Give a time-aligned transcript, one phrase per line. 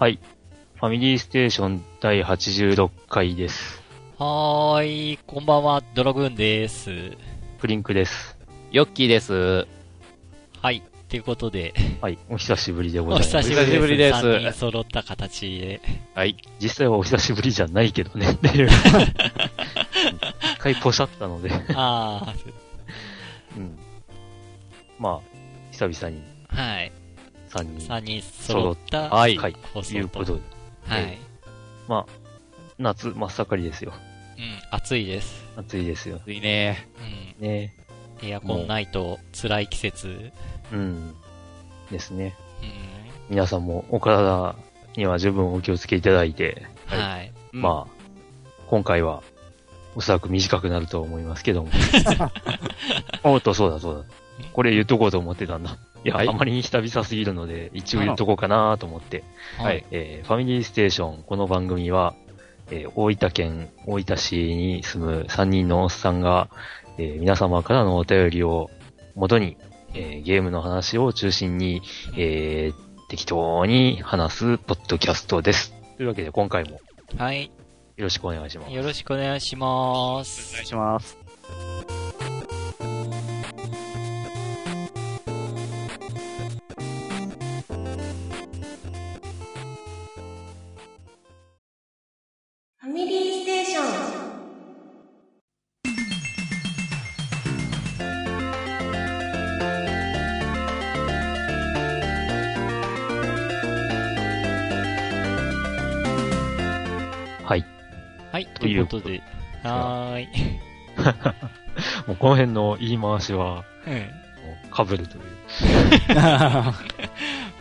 [0.00, 0.18] はい。
[0.76, 3.82] ファミリーステーション第86回です。
[4.18, 6.90] はーい、こんばんは、ドラグーンです。
[7.58, 8.39] プリンクです。
[8.72, 9.66] ヨッキーです。
[10.62, 12.18] はい、ということで、はい。
[12.28, 13.36] お久しぶりでごおざいます。
[13.42, 13.72] 久しぶりです。
[13.72, 15.80] お久しぶりです3人揃った形で。
[16.14, 16.36] はい。
[16.60, 18.30] 実際はお久しぶりじゃないけどね。
[18.30, 18.76] っていう一
[20.60, 22.32] 回ポシャったので、あ
[23.56, 23.76] うん。
[25.00, 25.20] まあ、
[25.72, 26.92] 久々にー、はい。
[27.48, 30.42] 3人3人揃ったはいということで、
[30.86, 31.18] はい。
[31.88, 32.12] まあ、
[32.78, 33.92] 夏真っ盛りですよ。
[34.38, 35.44] うん、暑いです。
[35.56, 36.20] 暑いですよ。
[36.28, 36.88] いいね。
[37.40, 37.48] うん。
[37.48, 37.74] ね
[38.22, 40.32] エアコンないと辛い季節。
[40.72, 41.14] うん。
[41.90, 42.34] ですね。
[42.62, 42.70] うん。
[43.30, 44.54] 皆さんもお体
[44.96, 47.32] には十分お気をつけいただいて、はい。
[47.52, 48.00] まあ、
[48.68, 49.22] 今回は、
[49.96, 51.70] おそらく短くなると思いますけども。
[53.24, 54.48] おっと、そうだそうだ。
[54.52, 55.76] これ言っとこうと思ってたんだ。
[56.04, 59.24] いや、はいあまりに久々すぎるので、一応言っとこうかなと思って。
[59.58, 59.84] はい。
[59.90, 62.14] えーファミリーステーション、この番組は、
[62.70, 66.48] えー大分県大分市に住む3人のおっさんが、
[67.00, 68.70] えー皆様からのお便りを
[69.14, 69.56] 元に、
[69.94, 71.80] えーゲームの話を中心に、
[72.16, 75.74] えー適当に話すポッドキャストです。
[75.96, 76.78] というわけで今回も
[77.16, 77.50] はい。
[77.96, 78.72] よろしくお願いします。
[78.72, 80.52] よろしくお願いします。
[80.52, 82.09] お願いします。
[108.72, 109.22] い、とということで。
[109.62, 110.28] はーい。
[112.06, 113.94] もうこの辺の言い回しは、うん。
[113.94, 114.02] も
[114.84, 115.22] う被るという。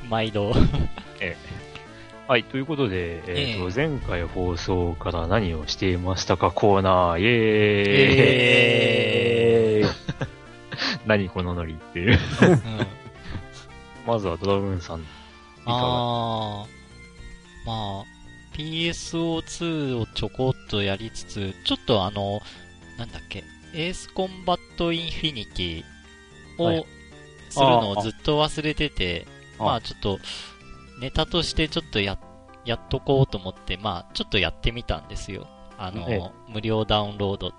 [0.09, 0.53] 毎度。
[2.27, 7.33] はい、ということで、えっ、えと、前回放送から何をしていましたかコーナー、イエーイ、
[9.81, 9.85] え
[11.07, 12.13] 何このノリっていう。
[12.13, 12.87] ーうん。
[14.05, 15.03] まずはドラグーンさん。
[15.65, 18.18] あー、まあ、
[18.59, 22.41] PSO2 をちょこっとやりつつ、ちょっとあの、
[22.97, 25.83] なんだっけ、エースコンバットインフィニティ
[26.61, 26.85] はいを
[27.49, 29.25] するのをずっと忘れてて、
[29.59, 30.19] あまあちょっと、
[30.99, 32.19] ネタとしてちょっとや、
[32.65, 35.47] やっとこうと思って、まあちょっとやってみたんですよ。
[35.77, 37.53] あの、ええ無料ダウンロード。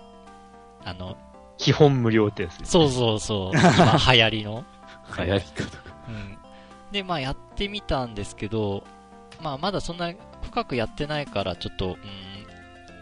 [0.84, 1.16] あの、
[1.56, 2.72] 基本無料ってやつです。
[2.72, 4.64] そうそうそう、 今流行りの。
[5.16, 5.78] 流行り方。
[6.08, 6.38] うん。
[6.92, 8.84] で、まあやってみたんですけど、
[9.42, 10.12] まあまだそんな
[10.42, 11.96] 深くやってないから、ちょっと、うん、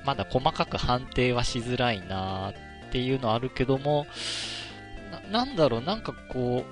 [0.05, 4.07] まだ細かく判定はしづらいなっていうのはあるけども、
[5.31, 6.65] な、なんだろう、なんかこう、うん、うん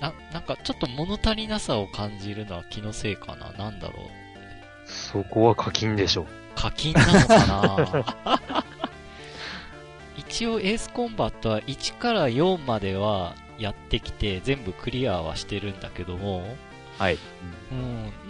[0.00, 3.52] な、なんかちょっと物足りなさを感じるのは気のせいかな。
[3.52, 4.06] なんだろう。
[4.86, 6.26] そこは課金でしょ。
[6.54, 7.46] 課金なのか
[8.24, 8.64] な
[10.18, 16.44] 一応エースコンバットは1から4まではやってきて全部クリアはしてるんだけども、
[17.00, 17.18] はい。
[17.72, 17.74] う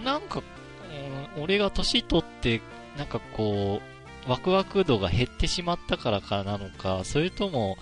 [0.01, 2.61] ん、なんか、うん俺が年取って、
[2.97, 3.81] なんかこ
[4.27, 7.79] う、ワクワク度が減ってしまったからかなのか、それとも、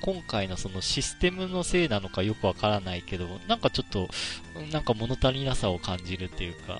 [0.00, 4.08] 今回のそのシステムのせいなのかよくわからないけど、なんかちょっと、
[4.56, 6.78] うんなんか物足りなさを感じるっていうか、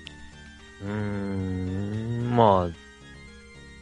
[0.82, 2.87] うーん、まあ、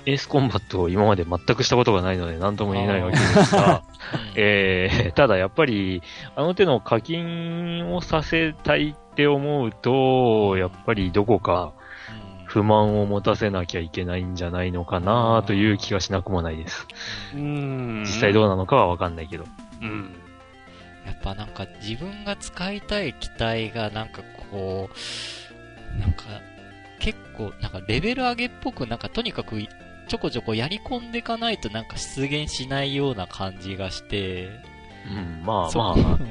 [0.06, 3.82] エースコンバットを今まで全くしたことがないので何とも言えないわけですが、
[4.14, 6.02] うんえー、ただやっぱり、
[6.36, 11.72] あの手の課金をさせたいって思うと、やっぱりどこか
[12.30, 16.86] うん不満を持たせなきゃいけないんじゃないのかなという気がしなくもないです。
[17.34, 19.44] うーん実際どうなのかはわかんないけど。
[19.82, 20.14] うん。
[21.04, 26.24] やっぱなんか自分が使いたい機体がなんかこう、なんか
[27.00, 29.56] 結構なんかレベル上げっぽくなんかとにかく
[30.08, 34.48] ちょこちょこやり込んでいかないとなんか出現しないような感じがして、
[35.10, 36.26] うん、まあそまあ、うん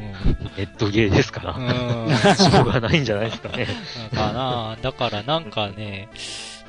[0.57, 2.35] ネットゲーですから、うん。
[2.35, 3.67] しょうがないんじゃないですかね。
[4.13, 6.09] かなだからなんかね、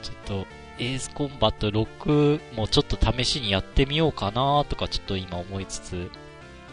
[0.02, 0.46] ちょっと
[0.78, 6.10] エースコンバット6もちょっと試しにやってみようかなとかちょっと今思いつつ、う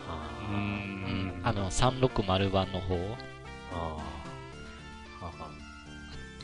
[0.09, 1.41] あん。
[1.43, 2.95] あの360版の方、
[3.73, 4.13] あ。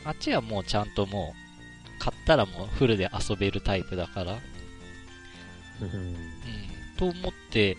[0.04, 1.49] あっちはもうちゃんともう、
[2.00, 4.38] 買ったらもうフルで遊べるタイプだから、ー
[5.82, 6.16] うんうん、
[6.96, 7.76] と思って、う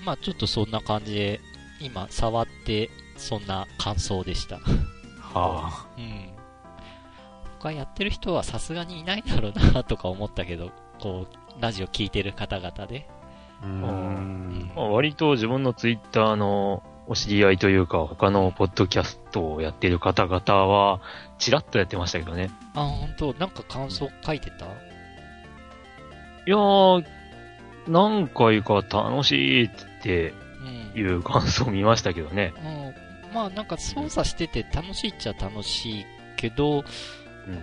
[0.00, 1.40] ーん、まあちょっとそんな感じで、
[1.80, 4.58] 今触って、そんな感想でした。
[5.20, 6.30] はうん。
[7.60, 13.08] 他やってる人はさすがにいないだろうなとか思ったけど、こう、ラジオ聞いてる方々で。
[13.62, 14.72] ううん。
[14.74, 21.00] まあ、割と自分のツイッターのお知り合いというか、他のポッドキャストをやってる方々は、
[21.38, 22.50] ちらっとやってましたけどね。
[22.74, 24.66] あ、本当なんか感想書いてた？
[24.66, 24.68] い
[26.46, 27.04] やー、
[27.88, 29.70] 何回か楽しいっ
[30.02, 30.34] て
[30.94, 31.00] うん。
[31.00, 32.52] いう感想を見ましたけどね。
[32.56, 32.60] う
[33.30, 33.34] ん。
[33.34, 36.06] まあなんか操作してて楽しいっちゃ楽しい
[36.36, 37.52] けど、うん。
[37.52, 37.56] う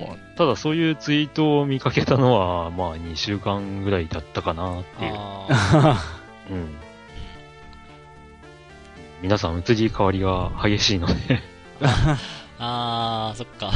[0.00, 5.14] まあ、ただそういうツイートを見かけたのは、まあ2週間ぐらいだったかなっていう。
[6.50, 6.76] うん。
[9.22, 11.14] 皆さん移り変わりが激しいので、
[12.58, 13.72] あー、そっか。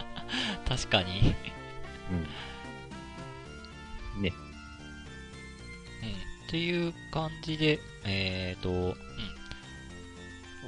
[0.68, 1.34] 確かに。
[4.16, 4.22] うん。
[4.22, 4.32] ね。
[6.02, 6.08] うん。
[6.46, 8.94] っていう感じで、えーと、うん。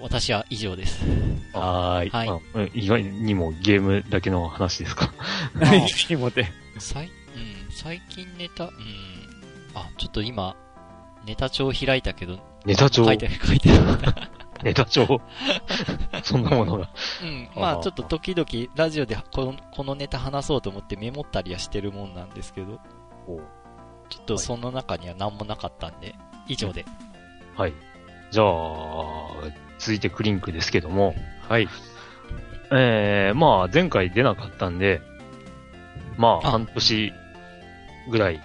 [0.02, 1.04] 私は以上です。
[1.52, 2.10] はーい。
[2.10, 2.24] は
[2.64, 5.12] い意外にもゲームだけの話ですか？
[6.06, 6.44] 気持ち。
[6.78, 7.10] 最、うん、
[7.70, 8.72] 最近ネタ、うん。
[9.74, 10.56] あ、ちょっと今、
[11.24, 14.30] ネタ帳開いたけど、ネタ帳書いて、書いてた。
[14.62, 15.20] ネタ帳
[16.22, 16.90] そんなものが。
[17.22, 17.48] うん。
[17.54, 22.78] まあちょっと時々ラジオでこのこのネタ話そうと思ってメモったりはしてるもんなんですけど、
[24.08, 26.14] ちょっとその中には何もなかったんで、
[26.46, 26.84] 以上で。
[27.56, 27.72] はい。
[28.30, 28.46] じゃあ、
[29.78, 31.14] 続いてクリンクですけども。
[31.48, 31.68] はい。
[32.70, 35.02] えー、まあ、前回出なかったんで、
[36.16, 37.12] まあ、あ半年
[38.08, 38.40] ぐらい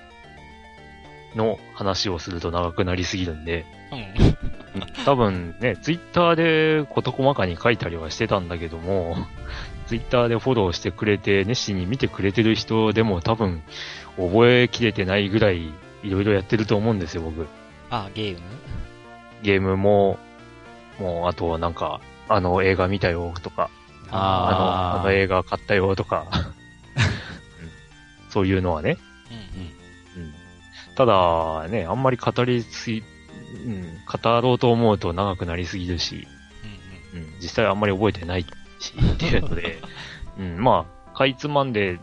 [1.35, 5.06] の話をすると長くなりすぎるんで、うん。
[5.06, 9.16] 多分ね、ツイッターで事細かに書いたりはしてたんだけども、
[9.88, 13.63] ツイッターでフォローしてくれて、熱心に見てくれてる人でも多分、
[14.18, 15.68] 覚えきれてないぐらい、
[16.04, 17.48] いろいろやってると思うんですよ、僕。
[17.89, 18.39] あ、ゲーム？
[19.44, 20.19] ゲームも、
[21.00, 23.69] もう、あとはなんか、あの映画見たよとか、
[24.12, 26.42] あの、あの映画買ったよとか、 うん
[28.30, 28.98] そういうのはね。
[29.31, 30.34] うんうん
[30.95, 33.04] ただ、ね、あんまり語りすぎ、
[33.53, 36.27] うん、語ろうと思うと長くなりすぎるし、
[37.13, 37.19] うん。
[37.19, 38.45] うんうん、実際あんまり覚えてない
[38.79, 39.79] し、 っていうので、
[40.38, 41.99] うん、まあ、かいつまんで、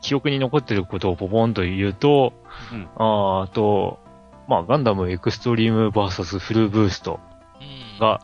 [0.00, 2.32] 記憶に残ってることをポポンと言うと、
[2.72, 4.00] うんあーあと、
[4.48, 7.20] まあ、ガンダムエクストリームバーサスフルブースト
[7.60, 7.98] うん。
[8.00, 8.20] が、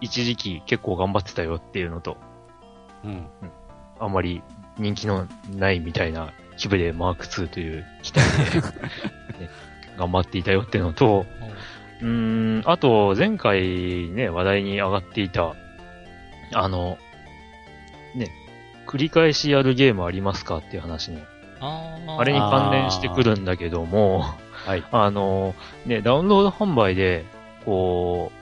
[0.00, 2.16] 一時期結構頑張ってたよっていうのと、
[3.04, 3.26] うん。
[3.98, 4.42] あんまり
[4.78, 8.60] 人気のないみたいな規模でマーク2という機体で、
[9.44, 9.50] ね、
[9.98, 15.54] 頑張っていたよっていうのと、うーん、あと、前回ね、話題に上がっていた、
[16.52, 16.98] あの、
[18.14, 18.30] ね、
[18.86, 21.24] 繰り返しやるゲームありますかっていう話ね。
[21.60, 24.82] あーあれに関連してくるんだけども、はい。
[24.90, 25.54] あの、
[25.86, 27.24] ね、ダウンロード販売で、
[27.64, 28.32] こ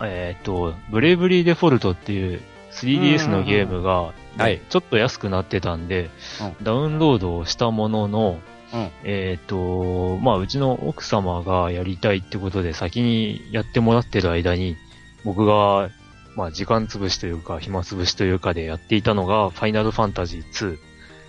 [0.00, 2.40] う、えっ、と、ブレイブリーデフォルトっていう
[2.72, 8.38] 3DS のゲームが、はいちょっと安くなってたんで、うダウンロードをしたものの、
[8.72, 14.76] うんえっ、と、まあ、うちの奥様がやりたいってことで先にやってもらってる間に、
[15.24, 15.90] 僕が、
[16.36, 20.78] まあ、時間潰しというか、暇潰しというかでやっていたのが、ファイナルファンタジー2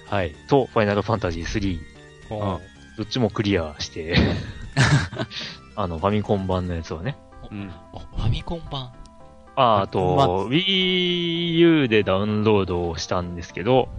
[0.10, 0.36] はい。
[0.48, 1.80] とファイナルファンタジー3、
[2.32, 2.60] うんうん
[2.96, 4.16] どっちもクリアして、
[5.76, 7.18] あの、ファミコン版のやつをね。
[7.50, 7.72] うん。
[7.92, 8.92] おファミコン版？
[9.56, 13.90] ああと、ま Wii U でダウンロードをしたんですけど、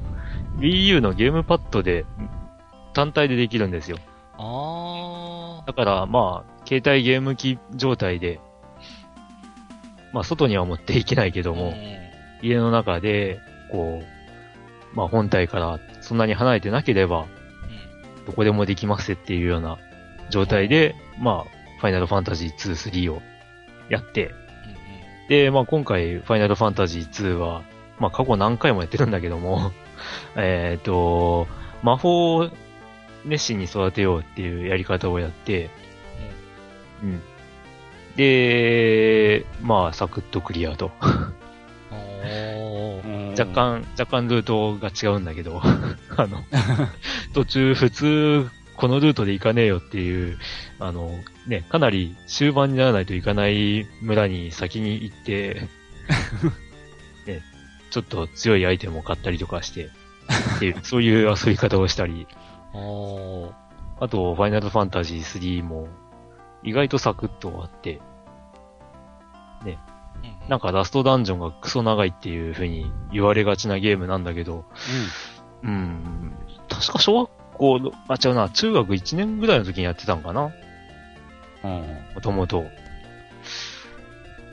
[0.58, 2.04] Wii U のゲームパッドで
[2.94, 3.98] 単体でできるんですよ。
[4.38, 8.40] あだから、まあ、携帯ゲーム機状態で、
[10.12, 11.42] まあ、外には持っていけないけー。
[11.42, 12.04] ども、うん
[12.42, 17.26] 家の中で、こう、まあ、本体からそんなに離れてなければ、
[18.26, 19.78] どこでもできますっていうような
[20.28, 22.72] 状態で、まあ、ファイナルファンタジー2、
[23.06, 23.22] 3を
[23.88, 24.34] やって、うん
[25.28, 27.62] で、まあ今回、ファイナルファンタジー2は、
[27.98, 29.72] まあ過去何回もやってるんだけども、
[30.36, 31.46] えっと、
[31.82, 32.50] 魔法を
[33.24, 35.70] 熱心に育てようっていうやり方をやって、
[37.02, 37.22] うん。
[38.16, 40.92] で、まあサクッとクリアと。
[43.38, 45.60] 若干、若干ルートが違うんだけど、
[46.16, 46.44] あの、
[47.34, 50.38] 途中普通、このルートで行かねえよっていう、
[50.78, 51.10] あの、
[51.46, 55.68] ね、かなり終盤にならないといかない村に先に行って、
[57.26, 57.42] ね、
[57.90, 59.90] ちょっと強いアイテムを買ったりとかして、
[60.56, 62.26] っていう、そういう遊び方をしたり。
[62.74, 65.88] あと、ファイナルファンタジー3も、
[66.62, 68.00] 意外とサクッと終わって、
[69.64, 69.78] うん
[70.48, 74.64] なんかラストダンジョンがクソ長いっていう風に言われがちなゲームなんだけど、
[75.62, 76.34] うん。
[76.68, 80.52] 確か小学校の、あ、違うな、中学1年ぐらいの時にやってたんかな
[81.62, 81.70] うん。
[82.14, 82.64] もともと。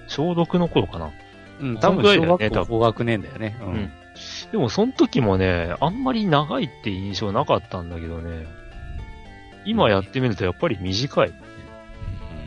[0.08, 1.12] 小6の頃かな。
[1.60, 3.58] うん、そ多分小学校高学年だよね。
[3.62, 3.92] ううんん。
[4.51, 8.46] でも、その時もね、あんまり長いって印象なかったんだけどね。
[9.66, 11.34] 今やってみるとやっぱり短い。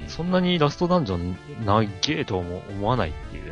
[0.09, 3.51] そんなにラストダンジョン長えとは思思わないっていうね。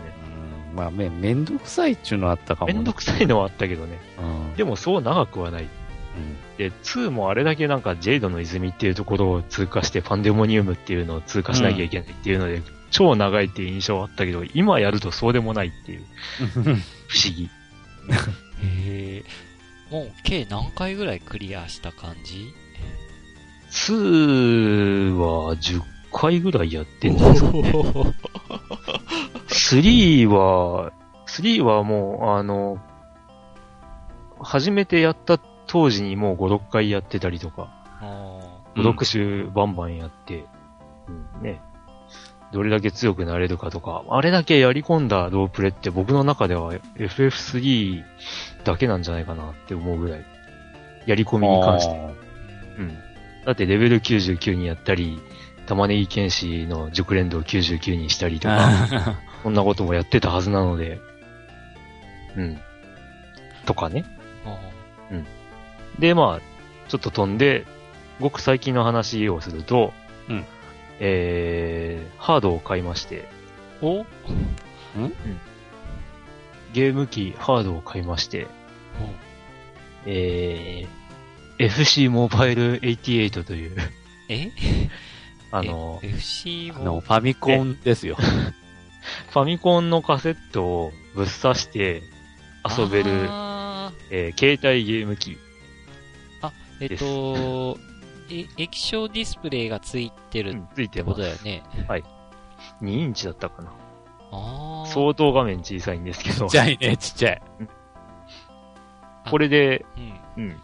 [0.70, 2.74] うんまあ、め、めんどくさいっちゅうのあったかもね。
[2.74, 3.98] めんどくさいのはあったけどね。
[4.20, 4.56] うん。
[4.56, 5.68] でもそう長くはない。
[6.58, 16.04] で、2もあれだけなんかジェイドの泉っていうところを通過して、パンデモニウムっていうのを通過しなきゃいけないっていうので、超長いっていう印象はあったけど、今やるとそうでもないっていう、
[16.56, 16.62] うん。
[16.64, 17.50] 不思議。
[18.62, 19.24] へえ。
[19.90, 22.52] もう計何回ぐらいクリアした感じ
[23.70, 25.82] ？2は10
[26.12, 27.72] 回ぐらいやってんじゃないですかね。
[29.48, 30.92] 3は、
[31.26, 32.78] 3はもう、あの、
[34.40, 37.68] 初めてやった当時にもう5、6回やってたりとか、
[38.00, 38.38] あ
[38.74, 40.46] 5、6種バンバンやって、
[41.08, 41.60] うん、ね。
[42.52, 48.04] どれだけ強くなれるかとか、あれだけやり込んだロープレって僕の中では FF3
[48.64, 50.24] だけなんじゃないかなって思うぐらい。
[51.06, 51.94] やり込みに関して。
[51.94, 52.12] ー
[52.78, 52.98] うん。
[53.44, 55.18] だってレベル99にやったり、
[55.66, 61.00] 玉ねぎ剣士の熟練度を99にしたりとか、あ そんなこともやってたはずなので、
[62.36, 62.60] うん。
[63.64, 64.04] とかね。
[64.44, 64.72] あ
[65.98, 67.64] で、まあ、ちょっと飛んで、
[68.20, 69.92] ごく最近の話をすると、
[70.28, 70.44] うん
[71.00, 74.06] えー、ハードを買いまして、ーお
[76.72, 78.46] ゲーム機、ハードを買いまして、
[80.06, 83.76] えー、FC モバイル88という、
[84.28, 84.50] え？
[85.52, 88.16] あの、え FC あの、もファミコンですよ。
[89.30, 92.02] ファミコンのカセットをぶっ刺して
[92.78, 95.36] 遊べる、あえー携帯ゲーム機。
[96.40, 97.78] ーえっと、
[98.32, 101.14] え液晶ディスプレイがついてるってこ。
[101.14, 101.62] とだよね。
[102.80, 103.70] 2インチだったかな。
[104.30, 104.88] ああ。
[104.88, 107.42] 相当画面小さいんですけどちっ、ちゃいね、ちっちゃい。
[109.30, 109.84] これで、
[110.36, 110.44] うん。
[110.44, 110.56] うん。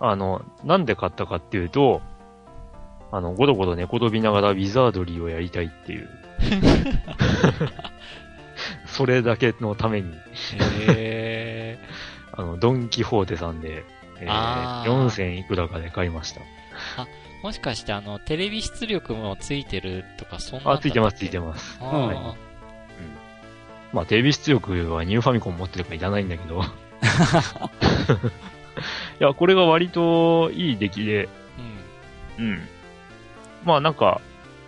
[0.00, 2.00] あの、なんで買ったかっていうと、
[3.12, 6.08] あの、ゴロゴロ寝転びながらウィザードリーをやりたいっていう。
[8.86, 10.12] それだけのために、
[10.88, 11.78] へ
[12.32, 13.84] あの、ドンキホーテさんで、
[14.20, 16.40] えー4000いくらかで買いました。
[16.96, 17.06] ー
[17.42, 20.72] もしかしてあの、テレビ出力もついてるとか、そんな。
[20.72, 21.78] あ、ついてます、ついてまます。
[21.80, 22.34] あうんー
[23.92, 26.62] まあ、テレビ出力はニューファミコン持ってるからいらないんだけど。
[26.62, 26.64] い
[29.18, 31.28] や、これが割といい出来で、
[32.38, 32.44] うん。
[32.44, 32.68] うん。
[33.64, 34.20] まあなんか、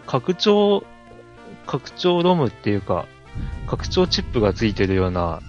[0.06, 0.84] 拡張、
[1.66, 3.06] 拡張ロムっていうか、
[3.66, 5.40] 拡張チップがついてるような、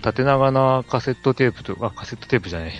[0.00, 2.72] 縦長なカセットテープと、あ、カセットテープじゃない。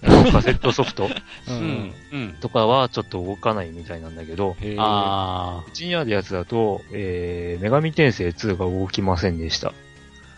[0.32, 1.08] カセットソフトう
[1.48, 1.94] うんん。
[2.12, 2.32] うん。
[2.40, 9.68] とかはちょっと動かないみたいなんだけど、あうちにあるやつだと、えー、女神転生2が動きませんでした。
[9.68, 9.72] あ。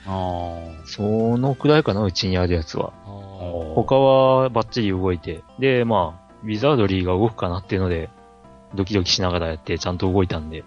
[0.07, 1.03] あそ
[1.39, 2.93] のくらいかな、うちにあるやつは。
[3.75, 8.11] 他はバッチリ動いて、で、まあ、ウィザードリーが動くかなっていうので、
[8.75, 10.65] ドキドキしながらやってちゃんと動いたんで、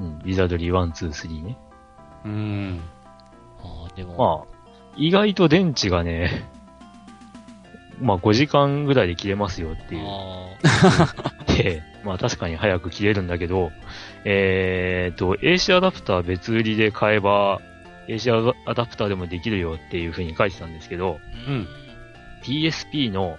[0.00, 1.56] うん、ウィザードリー1、2、3ね。
[2.24, 2.28] あ。
[2.28, 2.80] うん。
[3.62, 4.53] あーでも、まあ、
[4.96, 6.44] 意外と電池がね、
[8.00, 10.04] まあ5時間ぐらいで切れますよっていう。
[10.06, 10.48] あ
[11.56, 13.72] で、まあ確かに早く切れるんだけど、
[14.24, 17.60] えーと、AC アダプター別売りで買えば、
[18.08, 21.68] AC アダプターでもできるよっていう風に書いてたんですけど、ーうん。
[22.42, 23.38] PSP の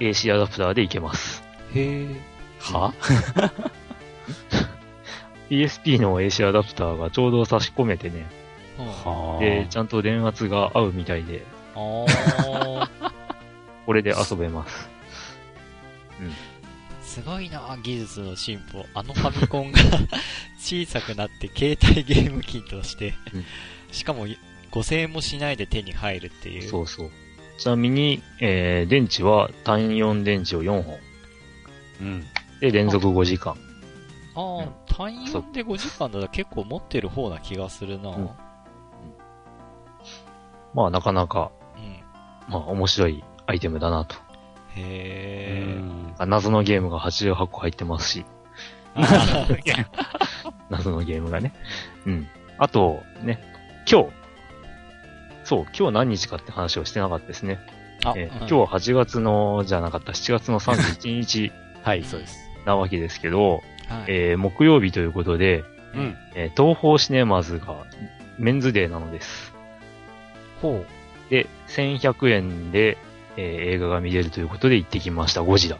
[0.00, 1.42] AC アダプターでいけます。
[1.74, 2.06] へえ。
[2.60, 2.92] は？
[5.50, 8.26] PSP の AC アダプターがちょうど差し込めてね、
[9.40, 11.44] で、ちゃんと電圧が合うみたいで、
[11.74, 12.04] あ
[12.80, 12.90] あ。
[13.86, 14.90] これで遊べます。
[17.02, 18.84] すごいな、技術の進歩。
[18.94, 19.80] あのファミコンが
[20.60, 23.44] 小さくなって携帯ゲーム機として、うん
[23.90, 24.26] しかも
[24.70, 26.68] 5000円もしないで手に入るっていう。
[26.68, 27.10] そうそう。
[27.58, 30.98] ちなみに、えー、電池は単4電池を4本。
[32.02, 32.24] うん。
[32.60, 33.56] で、連続5時間。
[34.34, 38.10] あうんあ、単4で5時間だと結構持ってる方な気がするな。
[38.10, 38.30] ううんん。
[40.78, 41.50] まあ、なかなか、
[42.48, 44.14] まあ、面白いアイテムだなと。
[44.14, 44.18] う
[44.76, 46.24] へえ。
[46.24, 48.24] 謎のゲームが88個入ってますし、
[50.70, 51.52] 謎のゲームがね。
[52.06, 52.28] うん。
[52.58, 53.40] あと、ね、
[53.90, 54.08] 今日。
[55.42, 57.58] そう、今日何日かって話をしてなかったですね。
[58.04, 61.50] あ、え今日は8月の、じゃなかった、7月の31日
[61.82, 62.38] はい、そうです。
[62.66, 63.62] なわけですけど、はい
[64.06, 66.16] えー木曜日ということで、うん。
[66.36, 67.74] えー東方シネマズが
[68.38, 69.57] メンズデーなのです。
[70.60, 70.84] ほ
[71.30, 72.98] で、1100円で、
[73.36, 75.78] えー映画が見れるということで行ってきました、ゴジラ。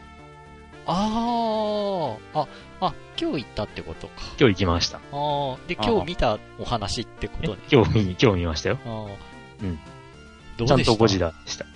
[0.86, 2.46] ああ、あ、
[2.80, 4.12] あ、今日行ったってことか。
[4.38, 4.98] 今日行きました。
[4.98, 7.58] ああ、で、あ今日見たお話ってことね。
[7.70, 8.78] 今日見、今日見ましたよ。
[8.84, 9.64] ああ。
[9.64, 9.78] うん。
[10.56, 10.68] どうでした？
[10.68, 11.66] ちゃんとゴジラでした。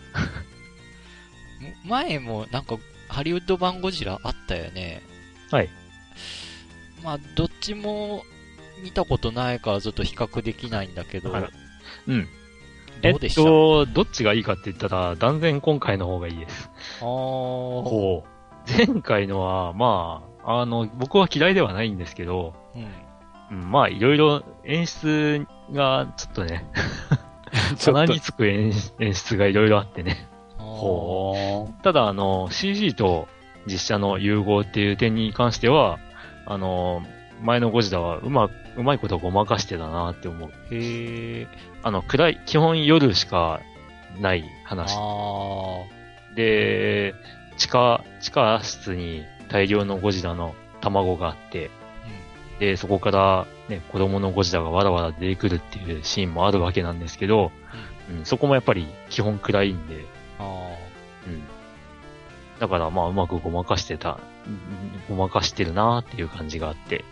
[1.85, 2.77] 前もなんか、
[3.09, 5.03] ハリウッド版ゴジラあったよね。
[5.51, 5.69] はい。
[7.03, 8.23] まあ、どっちも
[8.83, 11.51] 見たことないからちょっと比較できないんだけど、あら
[12.07, 12.29] うん。
[13.03, 16.71] えっどうでした、と、どっちがいいかって言ったら、断然今回の方がいいです。
[17.01, 18.23] あう。
[18.67, 22.79] 前回のは、まあ、あの、僕は嫌いではないんですけど、う
[23.55, 23.59] ん。
[23.59, 26.67] うん、まあ、いろいろ演出が、ちょっとね、
[27.85, 30.29] 鼻に つく演演出がいろいろあってね。
[30.57, 31.83] ほー。
[31.83, 33.29] ただ、あの、CG と
[33.67, 35.99] 実写の融合っていう点に関しては、
[36.47, 37.03] あの、
[37.43, 40.51] 前のゴジラはうま、うまいことごまかしてたなって思う。
[40.71, 41.49] へえ。
[41.83, 43.61] あの、暗い、基本夜しか
[44.21, 44.95] ない話。
[44.97, 45.85] あ
[46.35, 47.15] で、
[47.57, 51.71] 地下、地下室に大量のゴジラの卵があって、
[52.57, 52.61] あ。
[52.61, 57.51] で、そこからね、子供のゴジラがわらわら出てくるっていうシーンもあるわけなんですけど、
[58.11, 61.43] うん、そこもやっぱり基本暗いんで、うん。
[62.61, 64.61] だからまあうまくごまかしてた、うん
[65.09, 67.05] ごまかしてるなーっていう感じがあって、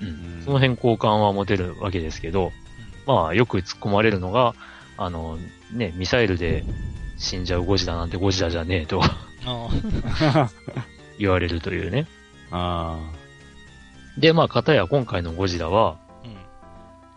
[0.00, 0.02] あ。
[0.02, 0.08] うん。
[0.08, 2.50] うんうんその辺好感は持てるわけですけど、
[3.06, 4.54] まあよく突っ込まれるのが、
[4.96, 5.38] あの、
[5.72, 6.64] ね、ミサイルで
[7.16, 9.00] 死んじゃうゴジラなんてゴジラじゃねえと
[9.44, 10.48] あ
[11.18, 12.06] 言われるというね。
[12.50, 12.98] あ
[14.18, 16.36] で、まあ、片や今回のゴジラは、ーうん。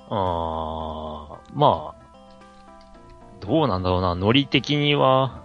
[0.10, 2.06] あーまあ、
[3.42, 5.44] どうなんだろうな、ノリ的には、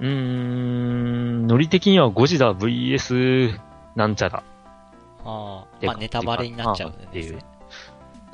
[0.00, 3.58] うーん、ノリ的にはゴジラ VS
[3.94, 4.42] なんちゃら。
[5.24, 5.86] ああ。
[5.86, 7.53] まあ、ネタバレになっちゃうんっていうですね。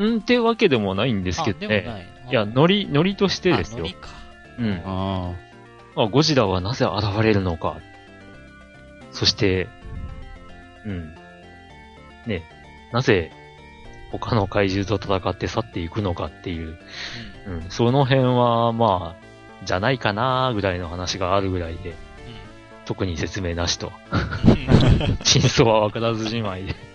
[0.01, 2.07] うんってわけでもないんですけどね。
[2.27, 2.31] い。
[2.31, 3.87] いや、ノリ、ノリとしてですよ。
[4.59, 4.83] うん。
[4.85, 5.33] あ。
[5.95, 7.77] まあ、ゴジラはなぜ現れるのか。
[9.13, 9.69] そして、
[10.87, 11.15] うん。
[12.27, 12.43] ね、
[12.93, 13.31] なぜ
[14.11, 16.79] 他の怪獣と戦って去っていくのかっていう、
[17.47, 17.55] うん。
[17.55, 21.95] うん、その辺は、まあ、じゃないかなぐらいの話があるぐらいで、
[22.87, 23.93] 特に説明なしと。
[25.25, 26.90] 真相は分からずじまいで。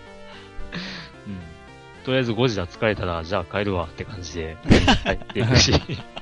[2.06, 2.06] うん。
[2.06, 4.58] とりあえずゴジラ疲れたら、じゃあ帰るわって感じで
[5.04, 5.74] 帰っていくし、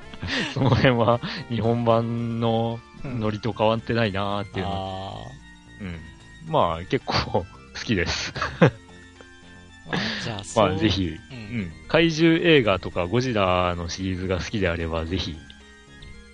[0.54, 1.20] その辺は
[1.50, 5.28] 日本版のノリと変わってないなーっていうの。
[5.28, 5.44] あ
[5.84, 6.52] うん。
[6.52, 7.46] まあ、結構好
[7.84, 8.34] きです。
[8.60, 8.66] あ。
[8.66, 10.42] まあ、じゃあ。
[10.56, 10.90] まあ、ぜ。
[10.90, 11.20] ひ、う。
[11.34, 11.72] うんん。
[11.88, 15.36] 怪獣映画とかゴジラのシリーズが好きであれば、ぜひ、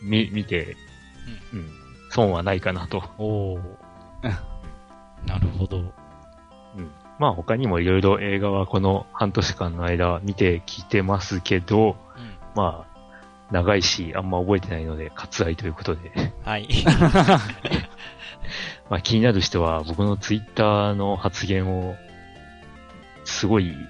[0.03, 0.75] み、見て、
[1.53, 1.69] うん。
[2.11, 3.03] 損はないかなと。
[3.17, 3.79] おお。
[5.25, 5.93] なるほど。
[7.19, 12.33] まあ他にもいろいろ映画はこの半年間の間見てきてますけど、うん。
[12.55, 12.99] まあ、
[13.51, 16.11] 長いし、あんま覚えてないので、割愛ということで。
[16.43, 16.67] はい。
[18.89, 21.95] まあ気になる人は僕のツイッターの発言を、
[23.25, 23.87] すごい、うん、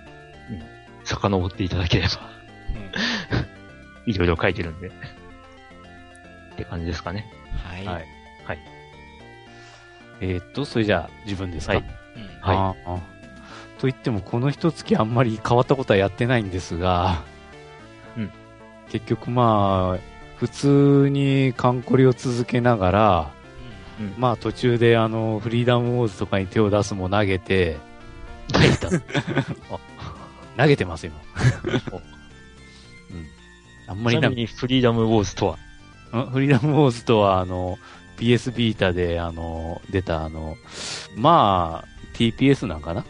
[1.06, 2.10] 遡っていただければ、
[4.06, 4.88] いろいろ書いてるんで。
[4.88, 4.92] っ
[6.58, 7.26] て感じですかね。
[7.64, 7.86] はい。
[7.86, 8.06] はい。
[8.46, 8.60] はい。
[10.22, 11.76] えーっと、それじゃあ自分ですか？
[11.76, 11.84] はい
[12.16, 12.24] うん。
[12.42, 13.00] はいああ
[13.80, 17.24] と言っても、この一月あんまり変わったことはやってないんですが、
[18.18, 18.32] うん
[18.92, 20.00] 結局まあ、
[20.38, 23.32] 普通にカンコリを続けながら、
[24.00, 24.14] うん。
[24.18, 27.78] まあ途中であの、フリーダムウォーズとかに手を出すも投げて、
[28.54, 28.90] 書いた。
[30.58, 31.16] 投げてます今。
[33.12, 33.28] うん。
[33.88, 35.58] あんまりなちなみにフリーダムウォーズとは、
[36.24, 36.30] ん？
[36.32, 37.78] フリーダムウォーズとは、あの、
[38.18, 40.58] PS ビータで、あの、出た、あの、
[41.16, 43.02] まあ、TPS なんかな？
[43.02, 43.08] ほ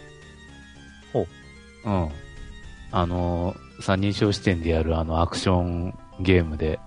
[1.89, 1.91] う。
[1.91, 2.09] うん。
[2.91, 6.79] あの、三人称視点でやる、あの、アクションゲームで、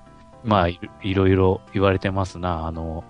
[0.44, 2.66] まあ、いいろいろ言われてますな。
[2.66, 3.04] あの、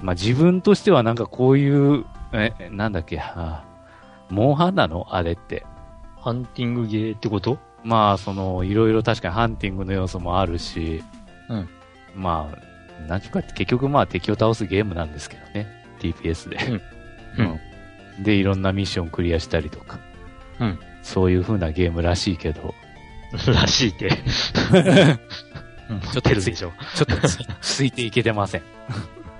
[0.00, 3.64] まあ、自分としてはなんかこういう、え、なんだっけ、あ
[4.28, 5.08] モンハンなの？
[5.10, 5.66] あれって。
[6.16, 7.58] ハンティングゲーってこと？
[7.82, 11.02] まあ、その、いろいろ確かにハンティングの要素もあるし、
[11.48, 11.68] うん
[12.14, 15.66] まあ、なんちゅうか結局まあ敵を倒すゲームなんですけどね。
[15.98, 16.58] TPS で。
[17.36, 17.46] うん
[18.18, 18.22] うん。
[18.22, 19.98] で、いろんなミッションクリアしたりとか。
[20.60, 20.78] うん。
[21.02, 22.74] そういう風なゲームらしいけど、
[23.46, 24.08] らしいって。
[25.90, 26.72] う んちょっと出るでしょ。
[26.94, 28.62] ちょっとつついていけてません。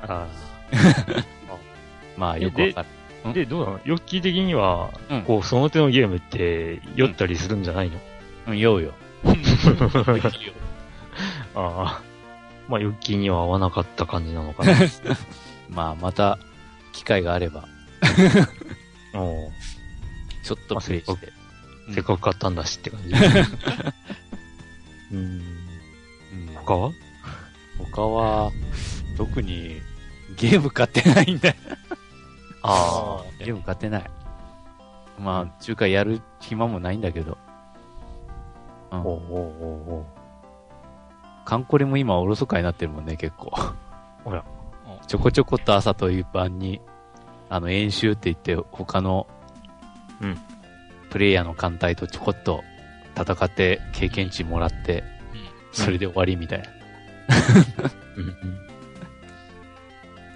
[0.03, 0.27] あ
[2.17, 2.89] まあ、よくわかる。
[3.31, 3.81] ーで、どうなの？
[3.85, 7.99] ヨッキー的には、うんこう、その手のゲームって、酔ったりするんじゃないの、
[8.49, 8.95] うん、ようよ。
[11.55, 12.03] ああ。
[12.69, 14.73] まあ、ヨッキーには合わなかった感じなのかな。
[15.69, 16.39] まあ、また、
[16.93, 17.65] 機会があれば、
[19.15, 19.53] おう
[20.45, 21.33] ちょっとプレイして。
[21.91, 23.15] うんせっかく買ったんだしって感じ。
[25.13, 25.19] うん。
[25.19, 25.43] うん
[26.55, 26.93] 他は？
[27.93, 28.51] 他は、
[29.17, 29.81] 特に、
[30.37, 31.55] ゲーム買ってないんだよ。
[32.63, 34.05] あ ゲーム買ってない。
[35.19, 37.33] まあ、中華やる暇もないんだけど。
[37.33, 37.37] う
[38.91, 38.97] あ。
[38.99, 40.05] んおうおうおうおう
[41.45, 43.51] カンコレも今おろそかになってるもんね、結構。
[44.25, 44.45] ほら。
[45.07, 46.81] ちょこちょこっと朝という晩に、
[47.49, 49.27] あの、演習って言って、他の、
[50.21, 50.39] うん。
[51.11, 52.63] プレイヤーの艦隊とちょこっと
[53.17, 55.03] 戦って経験値もらって、
[55.73, 56.69] それで終わりみたいな。
[58.17, 58.35] うんうん。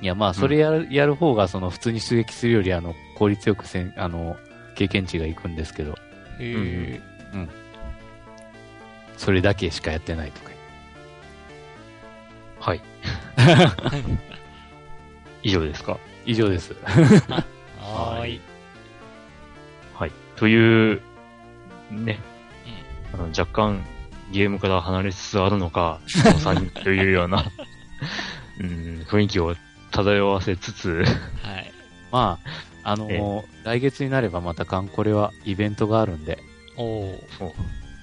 [0.00, 4.37] いや、まあ、それやる、やる方が、その、普通に出撃するより、あの、効率よくせん、あの、
[4.74, 5.96] 経験値がいくんですけど、へ
[6.40, 7.00] え。
[9.16, 10.50] それだけしかやってないとか。
[12.60, 12.80] はい。
[15.42, 15.98] 以上ですか？
[16.26, 16.74] 以上です。
[17.80, 18.40] はーい。
[20.35, 20.40] はい。
[20.40, 21.01] という、
[21.90, 22.18] ね。
[23.12, 23.85] あの、若干、
[24.33, 27.44] ゲームから離れつつあるのか、 この3人というような、
[28.61, 28.66] うん、
[29.09, 29.55] 雰囲気を
[29.90, 31.05] 漂わせつつ、
[31.42, 31.73] はい。
[32.11, 32.38] ま
[32.85, 33.20] あ、あのえ
[33.64, 36.38] 来月になればまたカンコレはイベントがあるんで、
[36.77, 37.18] おー。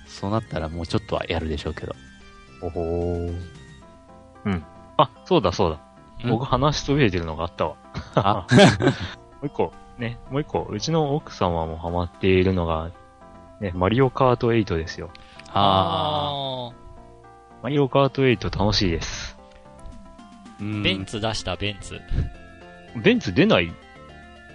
[0.07, 1.95] そうなったらもうちょっとはやるでしょうけど。
[2.61, 3.41] おほー。
[4.45, 4.63] うん。
[4.97, 5.79] あ、そうだそうだ。
[6.23, 7.75] うん僕話しそびれてるのがあったわ。
[8.15, 8.47] あ
[9.41, 12.91] もう一個、ね、もう一個、うちの奥様もハマっているのが、
[13.59, 15.11] ね、マリオカート8ですよ。
[15.53, 16.71] あ
[17.61, 19.37] マリオカート8楽しいです。
[20.59, 21.99] ー、うんベンツ出した、ベンツ。
[23.03, 23.71] ベンツ出ない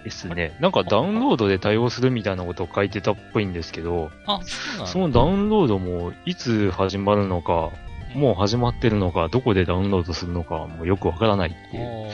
[0.03, 0.57] ですね。
[0.59, 4.87] なんかダウンロードで対応するみたいなことを書いてたっぽいんですけど、あ、そうなの？
[4.87, 7.71] そのダウンロードもいつ始まるのか、
[8.13, 12.11] もう始まってるのか、どこでダウンロードするのか、もうよくわからないっていう。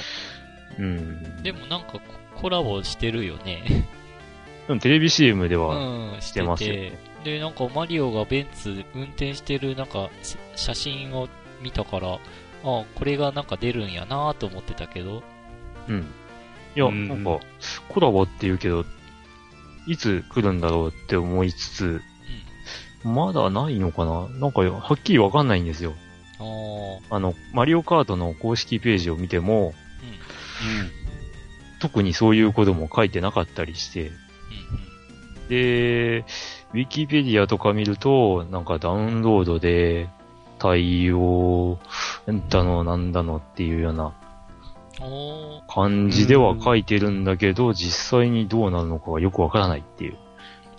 [0.79, 1.43] うん。
[1.43, 1.99] でもなんか
[2.35, 3.87] ココラボしてるよね。
[4.67, 5.75] でもテレビ CM でうは、
[6.17, 11.27] ん、してますよてねで、なんかマリオがベンツ運転してるなんかし写真を
[11.61, 12.19] 見たから、あ
[12.63, 15.23] これがなんか出るんやなと思ってたけど、
[15.87, 15.99] うん。
[16.75, 17.39] いや、うんなんか、
[17.89, 18.85] コラボって言うけど、
[19.87, 22.01] いつ来るんだろうって思いつつ、
[23.03, 24.27] まだないのかな？
[24.39, 25.93] なんか、はっきりわかんないんですよ。
[26.39, 27.13] うん。
[27.13, 29.73] ああの、マリオカートの公式ページを見ても、
[31.83, 34.13] 特にそういうことも書いてなかったりして、
[35.49, 36.23] で、
[36.73, 40.07] ウィキペディアとか見ると、なんかダウンロードで
[40.59, 41.79] 対応
[42.47, 44.13] だのなんだのっていうような
[45.67, 50.17] 感じでは書いてるんだけど、実際にどうなるのかがよくわからないっていう。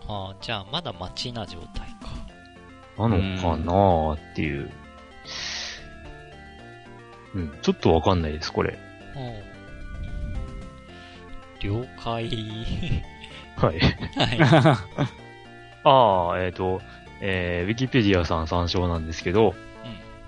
[0.08, 2.08] あーじゃあまだ待ちな状態か。
[2.96, 4.72] なのかなーっていう。
[7.34, 8.78] うん、ちょっとわかんないです、これ。
[9.16, 9.53] うん
[11.64, 12.28] 了解。
[13.56, 13.78] はい。
[13.78, 14.38] はい。
[15.84, 16.80] ああ、えっ、と、
[17.20, 19.54] えー、ウィキペディアさん参照なんですけど、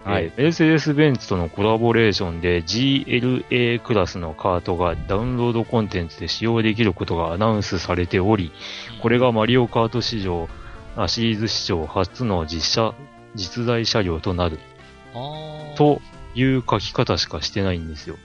[0.05, 0.13] うん。
[0.13, 0.29] はえい。
[0.29, 8.53] ーメルセデス・ベンツとのコラボレーションで GLA クラスのカートがダウンロードコンテンツで使用できることがアナウンスされており、
[9.03, 10.49] これがマリオカート史上、
[10.97, 12.95] あシリーズ史上初の実車、
[13.35, 14.59] 実在車両となる。
[15.77, 16.01] と
[16.35, 18.17] いう書き方しかしてないんですよ。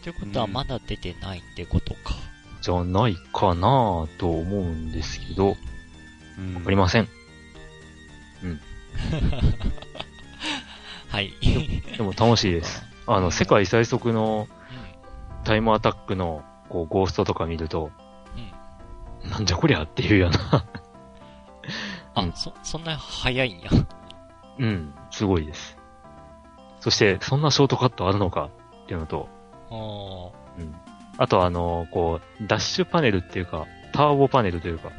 [0.00, 2.14] ってことはまだ出てないってことか。
[2.62, 5.56] じゃないかなと思うんですけど、わ
[6.38, 7.08] うんかりません。
[11.08, 11.32] はい。
[11.96, 12.84] でも楽しいです。
[13.06, 14.48] あの、世界最速の
[15.44, 17.90] タイムアタックの、こう、ゴーストとか見ると、
[19.24, 20.64] なんじゃこりゃっていうような、
[22.22, 23.70] うん、あそ、そんな早いんや。
[24.58, 25.76] うん、すごいです。
[26.80, 28.50] そして、そんなショートカットあるのか
[28.84, 29.28] っていうのと、
[29.70, 30.74] あーうん。
[31.16, 34.90] あとあの、こう、ダッシュパネルっていうか、ターボパネルというか、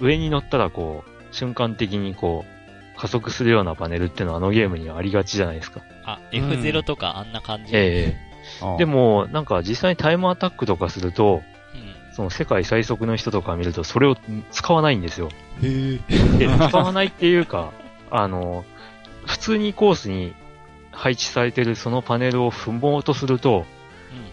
[0.00, 5.82] 上に乗ったらこう、瞬間的にこう、加速するようなパネルっていうのはあのゲームにはありがちじゃないですか。
[6.04, 7.70] あ、F0 とかあんな感じ。
[7.74, 8.16] え
[8.60, 11.42] あえで、も、なんか実際にタイムアタックとかすると、
[11.74, 12.14] うん。
[12.14, 14.16] その世界最速の人とか見ると、それを
[14.50, 15.28] 使わないんですよ。
[15.62, 15.98] へ
[16.38, 17.72] で、使わないっていうか、
[18.10, 18.64] あの、
[19.24, 20.34] 普通にコースに
[20.90, 23.66] 配置されてるそのパネルを踏もうとすると、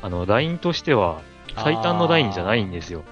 [0.01, 1.21] あの、ラインとしては
[1.55, 3.03] 最短のラインじゃないんですよ。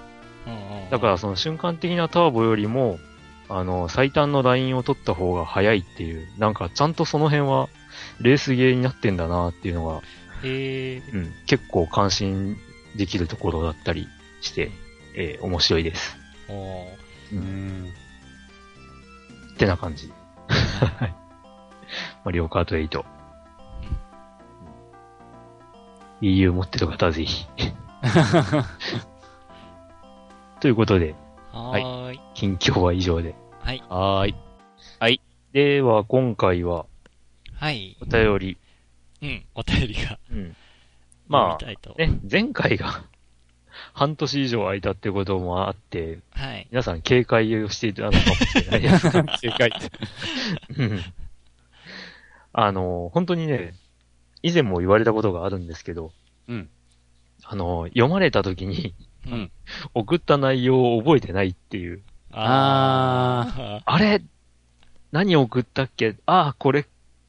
[0.90, 2.98] だからその瞬間的なターボよりも、
[3.48, 7.68] あの、最短のラインを取った方が早いっていう、なんかちゃんとその辺は
[8.20, 10.00] レースゲーになってんだなっていうのが、
[10.42, 11.02] へえ。
[11.12, 12.56] うん、結構関心
[12.96, 14.08] できるところだったり
[14.40, 14.70] して、
[15.16, 16.16] えー面白いです。
[16.48, 17.88] おーうん。
[19.54, 20.12] ってな感じ。
[22.24, 23.13] マリオカート8。
[26.24, 27.46] EU 持ってる方はぜひ。
[30.60, 31.14] ということで、
[31.52, 32.20] はーい。
[32.32, 33.34] 近況は以上で。
[33.60, 33.82] はい。
[33.90, 35.20] はーい。
[35.52, 36.86] では、今回は
[37.56, 37.96] はい。
[38.00, 38.56] お便り
[39.22, 40.18] うん、お便りが。
[40.30, 40.56] うん。
[41.28, 43.04] ま読みたいとあ、ね、前回が
[43.92, 46.66] 半年以上空いたってこともあって、はい。
[46.70, 49.10] 皆さん警戒をしていたのかもしれないです。
[49.10, 49.90] 正解って。
[50.78, 51.04] うん
[52.56, 53.74] あの、本当にね、
[54.44, 56.12] 以前も言われたことがあるんですけど、
[56.48, 56.68] うん。
[57.44, 58.94] あの、読まれた時に
[59.26, 59.50] うん。
[59.94, 62.02] 送った内容を覚えてないっていう。
[62.30, 64.22] ああれ
[65.12, 66.16] 何送ったっけ？
[66.26, 66.86] ああ、これ、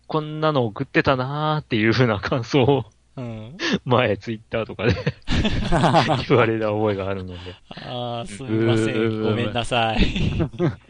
[0.07, 3.21] こんなの送ってたなーっていう風な感想をー。
[3.21, 3.57] うん。
[3.85, 4.93] 前、ツイッターとかで
[6.27, 7.39] 言われた覚えがあるので。
[7.87, 9.23] ああ、すみません。
[9.23, 10.37] ごめんなさい。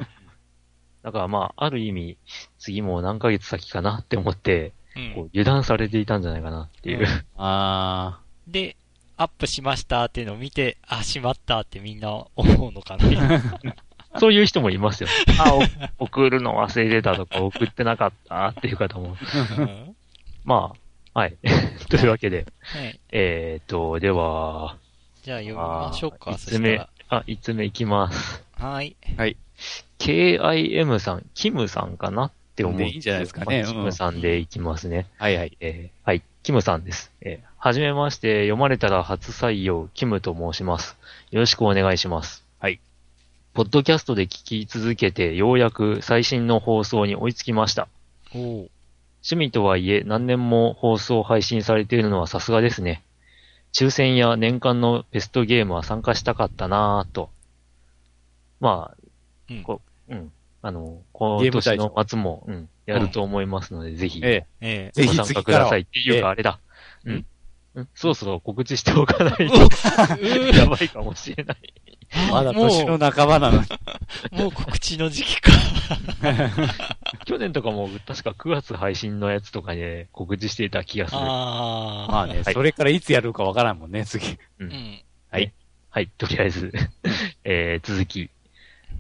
[1.04, 2.18] だからまあ、ある意味、
[2.58, 4.75] 次も何ヶ月先かなって思って、うん
[5.14, 7.00] こう油断されていたんじゃないかなっていう。
[7.00, 7.06] うん
[7.38, 8.76] あで、
[9.18, 13.42] アップしましたっていうのを見て、あ、しまったってみんな思うのかな。
[14.20, 15.10] そういう人もいますよ。
[15.40, 15.54] あ、
[16.00, 19.18] お送るの忘れてたとか、送ってなかったっていう方も。
[19.58, 19.96] うん
[20.44, 20.74] ま
[21.14, 21.38] あ、はい。
[21.90, 23.00] というわけで、はい。
[23.12, 24.78] えーと、では、
[25.24, 28.44] じゃあ読みましょうか、あ5つ目あ、5つ目いきます。
[28.58, 28.96] はい。
[29.98, 32.78] KIM さん、キムさんかなって思う。
[32.78, 35.08] でいいんじゃないですかねまあキムさんでいきますね。
[35.20, 35.26] あ。
[35.26, 35.58] はいはい。
[35.60, 37.12] えーはい、キムさんです。
[37.22, 40.96] えーはじめまして、読まれたら初採用、キムと申します。
[41.32, 42.46] よろしくお願いします。
[42.60, 42.80] はい。
[43.56, 47.88] ポッドキャストで聞き続けて、ようやく最新の放送に追いつきました。
[48.36, 48.42] おお。
[49.24, 53.02] 趣味とはいえ、何年も放送配信されているのはさすがですね。
[53.74, 57.32] 抽選や年間のベストゲームは参加したかったなぁと。
[58.60, 58.98] まあ、
[59.50, 60.32] うんこうん。
[60.66, 66.60] あの、今年の末も、うん、やると思いますので、ぜひ、ええぜひご参加くださいっていうか、あれだ。
[67.06, 67.26] えうん？
[67.76, 69.70] うん、そろそろ告知しておかないと、
[70.20, 70.58] え。
[70.58, 71.58] やばいかもしれない。
[71.86, 72.32] え。
[72.32, 73.68] まだもう年の半ばなのに。
[74.32, 75.52] もう告知の時期か。
[77.28, 81.20] 去年とかも、確か9月配信のやつとかで告知していた気がする。
[81.20, 82.12] ああ。
[82.12, 84.40] まあね、はいそれからいつやるかわからんもんね、次。
[84.58, 85.02] うん。
[85.96, 86.74] はい、とりあえず、
[87.46, 88.30] えー、続き。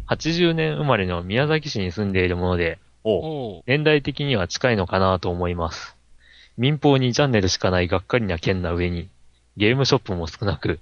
[0.08, 3.64] 80年生まれの宮崎市に住んでいるもので、おう。
[3.68, 5.96] 年代的には近いのかなと思います。
[6.58, 9.10] 民放にチャンネルしかないがっかりな県な上に、
[9.58, 10.80] ゲームショップも少なく、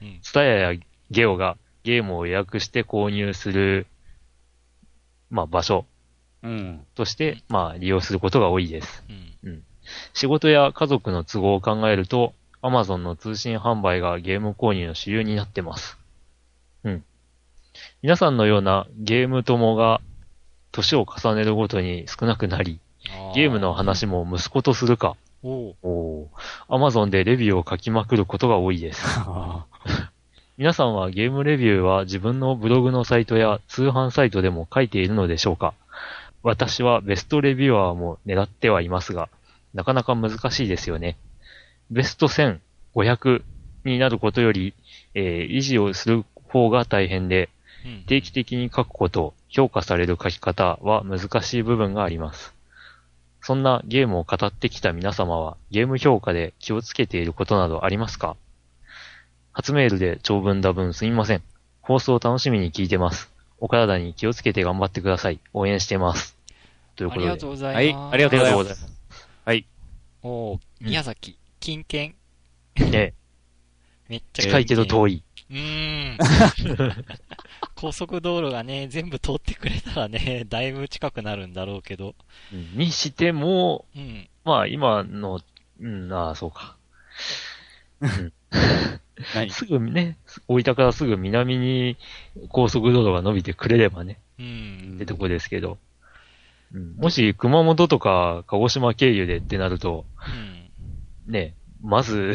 [0.00, 0.18] うん。
[0.22, 0.78] ツタヤや
[1.10, 3.86] ゲオがゲームを予約して購入する、
[5.30, 5.86] まあ場所
[6.42, 6.86] うん。
[6.94, 9.04] として、まあ利用することが多いです。
[9.08, 9.12] う
[9.48, 9.62] ん。
[10.12, 15.98] 仕事や家族の都合を考えると、Amazon の通信販売がゲーム購入の主流になってます。
[18.02, 18.08] うん。
[18.08, 20.00] 皆さんのようなゲーム友が
[20.72, 22.80] 年を重ねるごとに少なくなり、
[23.34, 25.76] ゲームの話も息子とするか、おう。
[25.82, 26.26] おー
[26.68, 29.04] Amazon でレビューを書きまくることが多いです。
[29.18, 29.66] あ
[30.58, 35.74] 皆さんはゲームレビューは自分のブログのサイトや通販サイトでも書いているのでしょうか
[36.42, 39.28] 私はベストレビュアーも狙ってはいますが、
[39.74, 41.16] なかなか難しいですよね。
[41.90, 42.58] ベスト1000、
[42.94, 43.42] 500
[43.84, 44.74] になることより、
[45.14, 47.61] えー維持をする方が大変で、うん
[48.06, 52.54] 定期的に書くこと、評価される書き方は難しい部分があります。
[53.40, 58.36] そんなゲームを語ってきた皆様は、ゲーム評価で気をつけていることなどありますか？
[59.52, 61.42] 初メールで長文多文すみません。
[61.80, 63.30] 放送を楽しみに聞いてます。
[63.58, 65.40] お体に気をつけて頑張ってください。
[65.52, 66.36] 応援してます。
[66.96, 67.26] ということで。
[67.26, 68.14] ありがとうござはいいます。
[68.14, 68.98] ありがとうございますありがとうございます。
[69.44, 69.66] はい。
[70.22, 70.60] おう。
[70.80, 72.14] 宮崎、近県。
[72.78, 73.14] ね、
[74.08, 75.22] めっちゃ近いけど遠い。
[75.50, 76.18] うーん。
[77.76, 82.14] 高速道路がね、全部通ってくれたらね、 だいぶ近くなるんだろうけど。
[82.52, 84.28] うんにしても、うん。
[84.44, 85.40] まあ今の、
[85.80, 86.76] うん、ああ、そうか。
[89.34, 89.50] 何？
[89.50, 90.16] すぐね、
[90.48, 91.96] 大分からすぐ南に
[92.48, 94.92] 高速道路が伸びてくれればね、うん。
[94.96, 95.78] ってとこですけど。
[96.74, 100.06] うん、もし熊本とか鹿児島経由でってなると、
[101.26, 101.32] うん。
[101.32, 102.32] ね、まず、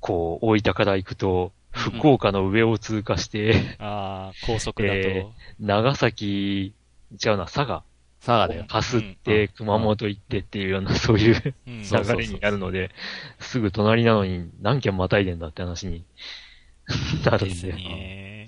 [0.00, 4.94] こう、大分から行くと、福岡の上を通過して、 ああ、高速だと。
[4.94, 5.26] え
[5.58, 6.74] 長崎、
[7.24, 7.82] 違うな、佐賀
[8.20, 8.64] 佐賀だよ。
[8.64, 12.90] かすっうんて、熊本行ってっていうような、そういう 流れになるので、
[13.40, 16.04] すぐ隣なのに何軒またいでんだって話に
[17.24, 18.46] なるんですで。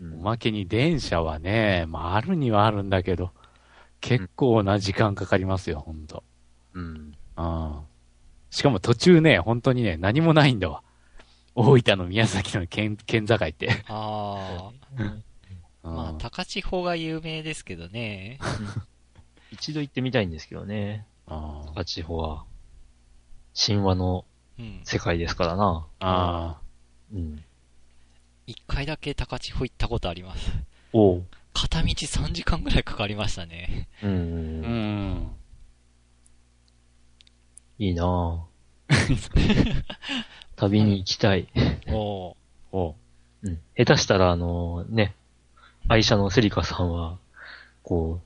[0.00, 3.30] おまけに電車はね、まああるにはあるんだけど、
[4.00, 6.24] 結構な時間かかりますよ、ほんと。
[6.74, 7.12] うん。
[7.36, 7.80] うん。
[8.50, 10.82] しかも途中ね、本当にね、何もないんだわ。
[11.54, 13.84] 大分の宮崎の県、県境って。
[13.88, 15.02] ああ。
[15.02, 15.24] うん
[15.82, 18.38] まあ、高千穂が有名ですけどね。
[19.50, 21.06] 一度行ってみたいんですけどね。
[21.26, 22.44] あ高千穂は、
[23.54, 24.24] 神話の
[24.58, 24.80] うん。
[24.84, 25.86] 世界ですからな。
[26.00, 26.60] あ
[27.12, 27.44] うん。
[28.46, 30.52] 一回だけ高千穂行ったことあります。
[30.92, 31.24] おう。
[31.54, 33.88] 片道3時間ぐらいかかりましたね。
[34.02, 34.10] うん。
[34.10, 34.14] ー。
[34.14, 35.36] うん。
[37.78, 38.40] いいなぁ。
[40.62, 41.48] 旅に行きたい。
[41.88, 42.34] おー
[42.70, 42.94] お
[43.42, 43.50] う。
[43.50, 43.58] ん。
[43.76, 45.12] 下手したら、あのね、
[45.88, 47.18] 愛車のセリカさんは、
[47.82, 48.20] こ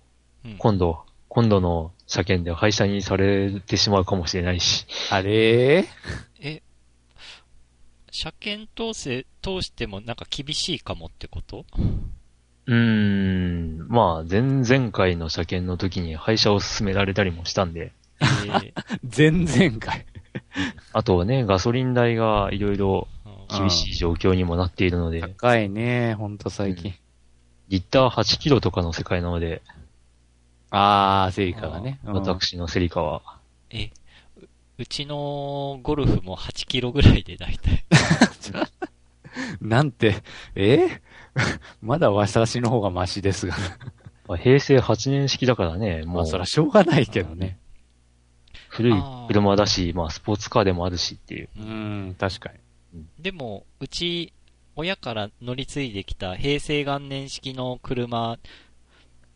[0.44, 0.58] う、うん。
[0.58, 4.86] 今度、今度の車検で廃車にされてしまうかもしれないし。
[5.10, 5.86] あれ？
[6.40, 6.62] え、
[8.10, 11.64] 車検通せ、通してもなんか厳しいかもってこと？
[12.66, 18.72] うーん、まあ、前々回の車検の時に廃車を勧められたりもしたんで、えー。
[19.56, 20.04] 前々回。
[20.92, 26.94] あとね、ガソリン代がいろいろうん厳しい状況にもなっているので、高いね、ほんと最近。
[27.68, 29.62] リッター8キロとかの世界なので、
[30.70, 32.00] あー、セリカがね。
[32.04, 33.22] うん私のセリカは。
[33.70, 33.90] え、
[34.36, 37.84] ううちのゴルフも8キロぐらいで大体。
[39.60, 40.22] なんて、
[40.54, 40.88] え？
[41.82, 43.54] まだ私の方がマシですが。
[44.28, 47.58] まあ平成8年式だからね、まあ、もうそらしょうがないけどね。
[48.76, 48.94] 古い
[49.28, 51.48] 車だし、まあスポーツカーでもあるしっていう。
[51.56, 52.50] うん、確か
[52.92, 53.04] に。
[53.18, 54.34] でも、うち、
[54.74, 58.38] 親から乗り継いできた平成元年式の車、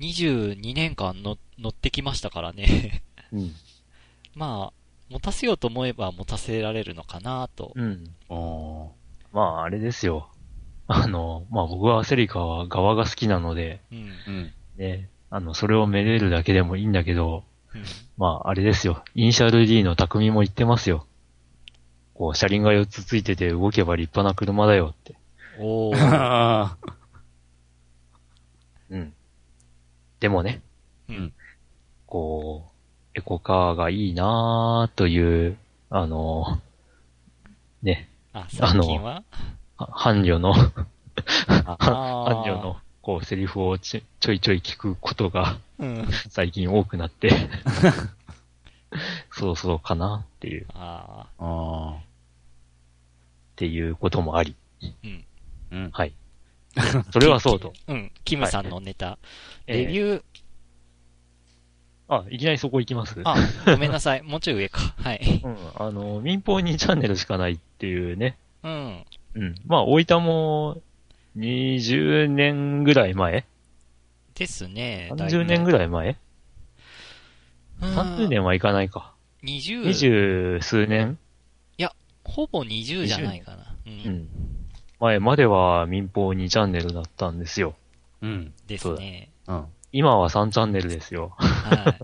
[0.01, 3.03] 22年間の乗ってきましたからね。
[3.33, 3.53] うん。
[4.37, 4.73] まあ、
[5.09, 7.73] 持たせようと思えば持たせられるのかなと。
[7.75, 8.05] うん。
[9.33, 10.29] まあ、あれですよ。
[10.87, 13.99] あの、まあ僕はセリカは側が好きなので、うん。
[13.99, 14.53] うん。
[14.77, 17.50] ね、あの、それをめでるだけでもいいんだけど、うん
[18.17, 19.03] まあ、あれですよ。
[19.15, 21.07] イニシャル D の匠も言ってますよ。
[22.15, 25.17] こう、車輪が4つついてて動けば立派な車だよって。
[25.59, 25.97] おー。
[26.01, 26.77] あ
[28.91, 29.13] うん。
[30.19, 30.61] でもね、
[31.09, 31.33] うん。
[32.07, 32.71] こう、
[33.15, 35.57] エコカーがいいなぁという、
[35.89, 36.61] あの、
[37.83, 39.23] ね、あ、最近は？
[39.77, 40.87] は 伴侶の、ー
[41.67, 41.77] あ
[42.29, 46.09] 伴侶の、こう、セリフをちちょいちょい聞くことがうん。
[46.29, 47.31] 最近多くなって、
[49.33, 51.97] そろそろかなっていう、っああ
[53.57, 54.55] ていうこともあり。
[54.83, 55.11] ーうん。
[55.11, 55.25] ー。
[55.73, 55.91] うん。
[55.93, 56.13] はい。
[57.13, 57.73] それはそうと。
[57.89, 58.13] うん。
[58.25, 59.19] キムさんのネタ。
[59.67, 60.23] ええレビュー、
[62.09, 63.21] あ、いきなりそこ行きます？
[63.25, 63.37] あ、
[63.67, 64.23] ごめんなさい。
[64.23, 64.81] もうちょい上か。
[64.99, 65.41] はい。
[65.45, 65.57] うん。
[65.77, 68.37] あの、民放2チャンネルしかないっていうね。
[68.63, 69.05] うん。
[69.35, 69.55] うん。
[69.67, 70.83] まあ、大分も、
[71.37, 73.45] 20年ぐらい前？
[74.35, 75.11] ですね。
[75.13, 75.89] ?30 年ぐらい。
[75.89, 76.17] 前？
[77.83, 79.15] うん ?30 年はいかないか。
[79.45, 81.19] 20、二十数年？
[82.25, 83.75] ほぼ20じゃないかな。
[83.87, 83.91] う。
[83.91, 84.29] うんん。
[85.01, 87.75] 前までは民放2チャンネルだったんですよ。
[88.23, 88.53] うん。
[88.67, 89.31] ですね。
[89.49, 89.65] うん。
[89.93, 91.35] 今は3チャンネルですよ。
[91.37, 91.97] は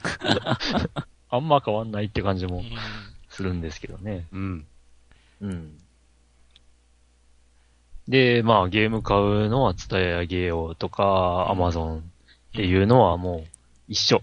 [1.28, 2.64] あんま変わんないって感じもん
[3.28, 4.26] するんですけどね。
[4.32, 4.66] うん。
[5.40, 5.78] うん。
[8.08, 12.02] で、まあゲーム買うのはツタヤゲーオとか、アマゾンっ
[12.54, 13.44] ていうのはもう
[13.88, 14.22] 一緒。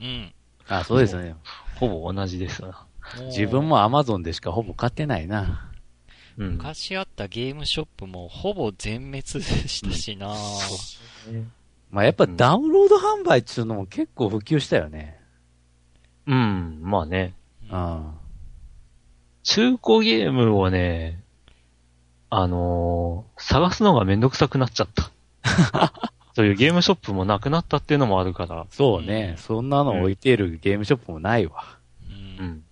[0.00, 0.32] うん。
[0.68, 1.34] あ、そうですね。
[1.76, 2.62] ほぼ同じです
[3.26, 5.70] 自分も Amazon でしかほぼ買ってないな。
[6.38, 6.52] うん。
[6.52, 10.34] 昔あったゲームショップもほぼ全滅したしな、
[11.90, 15.20] まあやっぱダウンロード販売っていうのも結構普及したよね。
[16.26, 17.34] うん、まあね。
[17.70, 18.14] うん。
[19.42, 21.22] 中古ゲームをね、
[22.30, 25.10] あのー探すのがめんどくさくなっちゃった。
[26.34, 29.34] そういうゲームショップもなくなったっていうのもあるから、そうね。
[29.38, 31.78] そんなの置いてるゲームショップもないわ。
[32.08, 32.64] うんうん。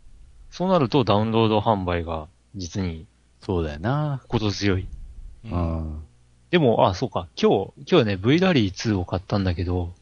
[0.50, 3.06] そうなるとダウンロード販売が実に
[3.40, 4.20] そうだよな。
[4.28, 4.86] 心強い。
[5.44, 5.58] ううん
[5.98, 6.04] ん。
[6.50, 7.28] でも、あ、そうか。
[7.40, 9.92] 今日、今日ね、V ラリー2を買ったんだけど、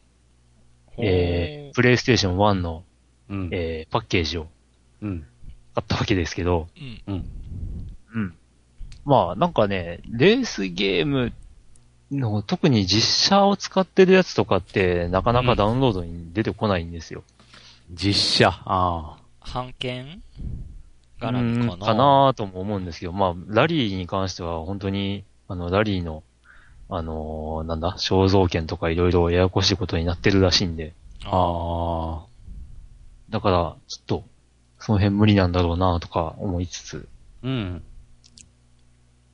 [0.97, 2.83] えー、プレイステーション1の、
[3.29, 3.49] うん。
[3.51, 4.47] えー、パッケージを
[5.01, 5.21] うん。
[5.73, 7.01] 買ったわけですけど、うん。
[7.07, 7.15] うん。
[7.15, 7.25] うん。
[9.05, 11.33] まあ、なんかね、レースゲーム
[12.11, 17.23] の、特に実写を使ってるやつとかって、なかなかダウンロードに出てこないんですよ。
[17.91, 18.49] 実写。
[18.49, 19.17] ああ。
[19.53, 20.21] 版権？
[21.19, 21.75] う絡みかな？
[21.75, 26.23] んかなとも思うんですけど、まあ、ラリーに関しては本当に、あの、ラリーの、
[26.89, 30.93] あのーなんだ、肖像権とかいろいろややこしいことになってるらしいんで、
[31.25, 32.25] ああ。
[33.29, 34.23] だから、ちょっと、
[34.79, 37.07] その辺無理なんだろうなとか思いつつ、
[37.43, 37.83] うん。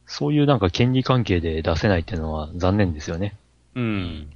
[0.08, 3.36] そういうなんか権利関係で出せないっていうのは残念ですよね。
[3.76, 4.32] うん。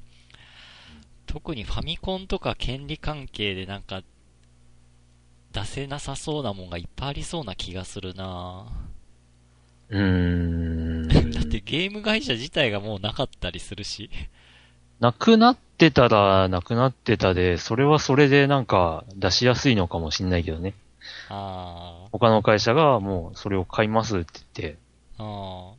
[1.25, 4.03] 特にファミコンとか権利関係でなんか、
[5.53, 8.67] 出せなさそうなもんがいっぱいありそうな気がするな
[9.89, 11.07] うーん。
[11.31, 14.09] だってゲーム会社自体がもうなかったりするし。
[14.99, 20.73] なくなってたら、なくなってたで、それはそれでなんか出しやすいのかもしんないけどね。
[21.29, 24.90] あ他の会社がもうそれを買いますって言って、あ、ああ、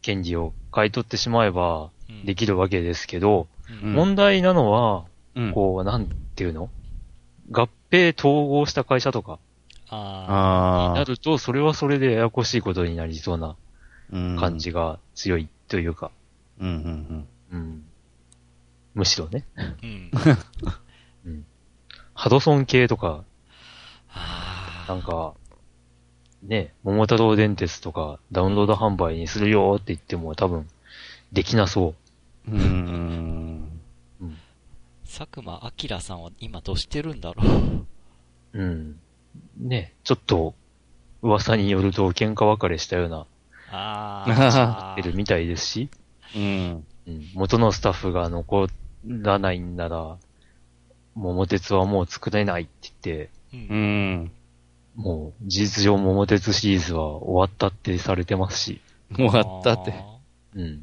[0.03, 3.47] 権利を買い取ってしまえばうんできるわけですけど、
[3.83, 5.53] うん問題なのは、うん。
[5.53, 6.69] こう、なんていうの？
[7.51, 9.39] 合併統合した会社とか、
[9.89, 10.95] あああ。
[10.95, 13.57] なると、それはそれでややこしいことになりそうな
[14.13, 14.59] うん感。
[14.59, 16.11] じが強いというか、
[16.61, 17.85] うんうんうん。
[18.95, 19.47] むしろね。
[19.57, 19.75] あ、
[21.25, 21.47] うん。
[22.15, 23.25] ハドソン系とか、
[24.11, 25.33] あなんか、
[26.43, 30.69] ね、桃太郎電鉄とかダウンロード販売にするよって言っても多分、
[31.33, 31.95] できなそ
[32.49, 32.55] うん。
[32.55, 33.69] うん。
[34.21, 34.25] う。
[34.25, 34.39] うん。
[35.05, 37.87] 佐久間明さんは今どうしてるんだろう。
[38.55, 38.99] うん。
[39.59, 40.55] ね、ちょっと、
[41.23, 43.27] 噂によると喧嘩別れしたような、
[43.71, 45.89] あ出るみたいですし、
[46.35, 46.85] うん。
[47.07, 48.67] うん、元のスタッフが残
[49.07, 50.19] らないんなら、
[51.15, 53.57] 桃鉄はもう作れないって言って、う。
[53.57, 54.33] うんん。
[54.95, 58.81] もう事実上桃鉄シリーズは終わったってされてますし、
[59.15, 59.93] 終わったって。
[59.93, 60.19] あ
[60.55, 60.63] うん。
[60.63, 60.79] ー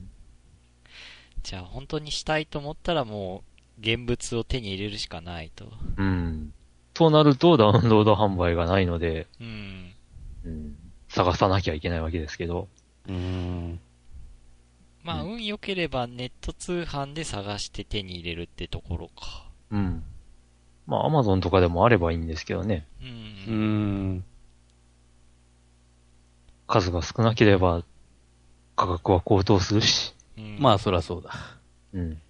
[1.43, 3.43] じゃあ本当にしたいと思ったらも
[3.80, 5.72] う、現物を手に入れるしかないと。
[5.97, 6.53] うん。
[6.93, 9.93] となるとダウンロード販売がないので、うん。
[10.45, 10.76] うん、
[11.07, 12.68] 探さなきゃいけないわけですけど、
[13.07, 13.80] うん。
[15.03, 19.49] まあ、うん運良ければネット通販で探して手に入れるってところか。
[19.72, 20.03] うん。
[20.90, 22.88] まあ、アマゾンとかでもあればいいんですけどね。
[23.00, 23.06] う。
[23.06, 24.24] うんん。
[26.68, 27.84] 数が少なければ、
[28.76, 30.16] 価格は高騰するし。
[30.38, 31.32] うん、まあ、そらそうだ。
[31.94, 32.22] うん。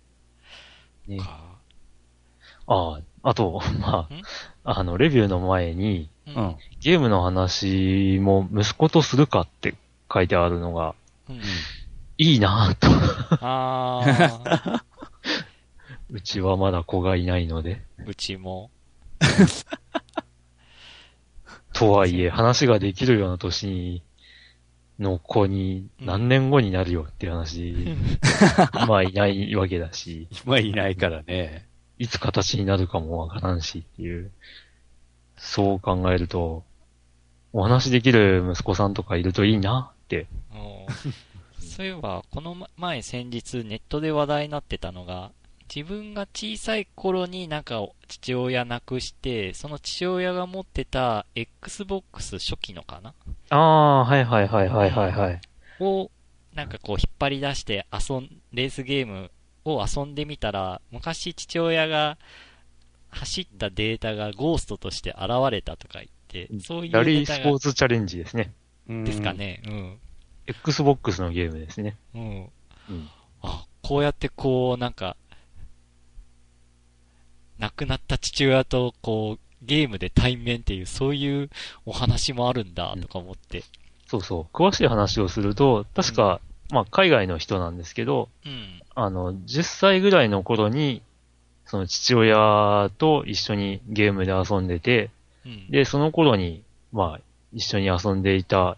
[1.07, 1.19] ね。
[1.19, 1.39] か。
[2.67, 4.23] ああ、あと、まん？
[4.65, 6.55] あ、あの、レビューの前に、ううん。。
[6.81, 9.73] ゲームの話も息子とするかって
[10.13, 10.95] 書いてあるのが、
[11.29, 11.41] うん。
[12.17, 12.87] いいなぁと。
[13.45, 14.01] あ
[14.43, 14.83] あ、
[16.11, 17.81] うちはまだ子がいないので。
[18.05, 18.71] うちも。
[21.73, 24.01] とはいえ、話ができるような年
[24.97, 27.95] の子に何年後になるよっていう話、
[28.87, 31.67] まあいないわけだし、今いないからね。
[31.99, 34.31] いつ形になるかもわからんしっていう、
[35.37, 36.63] そう考えると、
[37.53, 40.27] お話できる息子さんとかいるといいなって。
[40.53, 40.87] お
[41.59, 45.31] そういえば、この前先日ネットで話題になってたのが、
[45.73, 53.13] 自分が小さい頃になんか父親亡くして、その父親が持ってた Xbox 初期のかな？
[53.49, 55.41] ああ、はいはいはいはいはいはい。
[55.79, 56.09] を、
[56.55, 59.29] なんかこう引っ張り出して遊ん、レースゲーム
[59.63, 62.17] を遊んでみたら、昔父親が
[63.11, 68.53] 走ったデータがゴーストとして現れたとか言って、そういうラリースポーツチャレンジですね。
[68.87, 69.33] ですか。
[69.33, 69.61] ね。
[69.67, 69.99] うん。
[70.47, 71.95] Xbox のゲームですね。
[72.15, 72.49] うん。
[72.89, 73.09] うん。
[73.43, 75.15] あ、こうやってこう、なんか、
[77.59, 81.49] 亡くなった父親とこう、ゲームで対面っていう、そういう
[81.85, 83.63] お話もあるんだ、とか思って。
[84.07, 84.55] そうそう。
[84.55, 86.39] 詳しい話をすると、確か、
[86.71, 88.81] まあ海外の人なんですけど、うん。
[88.95, 91.01] あの、10歳ぐらいの頃に、
[91.65, 95.11] その父親と一緒にゲームで遊んでて、
[95.45, 95.69] うん。
[95.69, 97.21] で、その頃に、まあ、
[97.53, 98.77] 一緒に遊んでいた、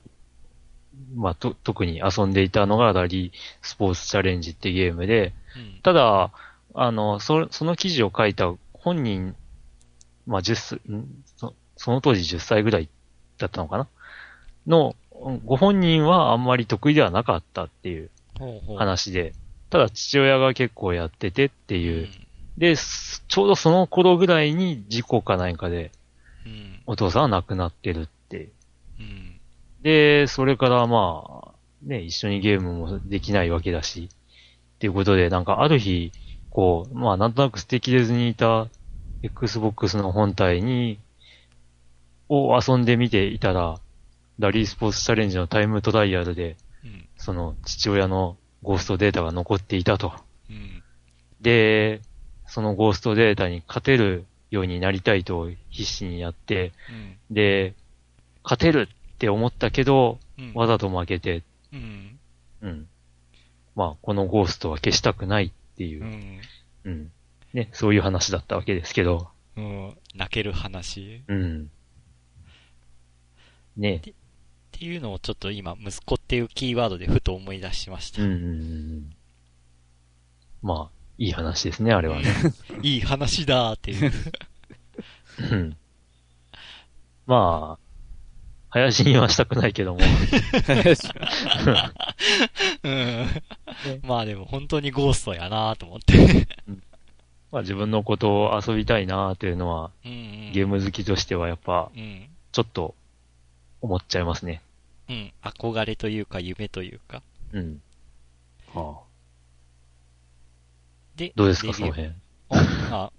[1.15, 6.31] まあ、と、特に遊んでいたのがラリースポーツチャレンジってゲームで、うん、ただ、
[6.73, 8.53] あの、そ、その記事を書いた
[8.83, 9.35] 本人、
[10.27, 11.07] まあ、10歳、ん？
[11.37, 12.89] そその当時10歳ぐらい
[13.37, 13.87] だったのかな？
[14.67, 14.95] の、
[15.45, 18.09] ご本人はあんまり得意ではなかったっていう。
[18.77, 19.33] 話で、
[19.69, 22.27] ただ父親が結構やっててっていう、うん。
[22.57, 25.91] で、すちょうどその頃ぐらいに事故か何かで
[26.45, 26.81] うん。
[26.87, 28.49] お父さんは亡くなってるって。
[28.99, 29.39] うん。
[29.83, 31.51] で、それからまあ、
[31.83, 36.11] ね、一緒にゲームもできないわけだし、っていうことで、なんかある日、
[36.51, 38.67] こう、まあなんとなく捨てきれずにいた
[39.23, 40.99] Xbox の本体に、
[42.29, 43.79] を遊んでみていたら、
[44.37, 47.07] ラリースポーツチャレンジのタイムトライアルで、うん。
[47.17, 50.13] その父親のゴーストデータが残っていたと。
[50.49, 50.83] うん。
[51.41, 52.01] で、
[52.47, 57.35] そのゴーストデータに勝てるようになりたいと必死にやって、うん。
[57.35, 57.75] で、
[58.43, 60.53] 勝てるって思ったけど、うん。
[60.53, 62.19] わざと負けて、うん。
[62.61, 62.87] うん。
[63.75, 66.41] まあ、このゴーストは消したくないっていうう、ん。
[66.85, 67.11] うん。
[67.53, 69.97] ね、そういう話だったわけですけど、うん。
[70.15, 71.23] 泣ける話。
[71.27, 71.71] うん。
[73.77, 74.13] ね、っ
[74.71, 78.21] ていうのをちょっと今、息子っていうキーワードでふと思い出しました。
[78.21, 79.15] うんうんうんうん。
[80.61, 82.27] まあ、いい話ですね、あれはね。
[82.83, 84.11] いい話だーっていう。
[85.51, 85.77] うん。
[87.25, 87.91] まあ、
[88.69, 89.99] 林にはしたくないけども、
[92.83, 93.27] うん。
[94.03, 96.47] まあでも本当にゴーストやなーと思って。
[97.51, 100.51] まあ自分のことを遊びたいなっていうのは、うんうん。
[100.53, 102.29] ゲーム好きとしてはやっぱ、うん。
[102.51, 102.95] ちょっと、
[103.81, 104.61] 思っちゃいますね。
[105.09, 105.33] うん。
[105.43, 107.21] 憧れというか夢というか。
[107.51, 107.81] うん。
[108.73, 109.01] は
[111.15, 112.13] で、 どうですか、その辺？
[112.49, 113.11] おあ、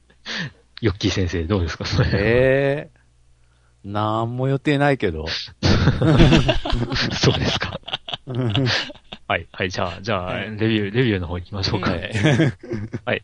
[0.80, 2.22] ヨッキー先生、どうですか、そのあ、辺。
[2.24, 3.02] ええ
[3.84, 5.26] なんも予定ないけど。
[7.12, 7.80] そうですか。
[8.26, 11.92] はい、はい、じゃあ、じゃあ、レビュー、レビューの方行きましょうか。
[13.04, 13.22] はい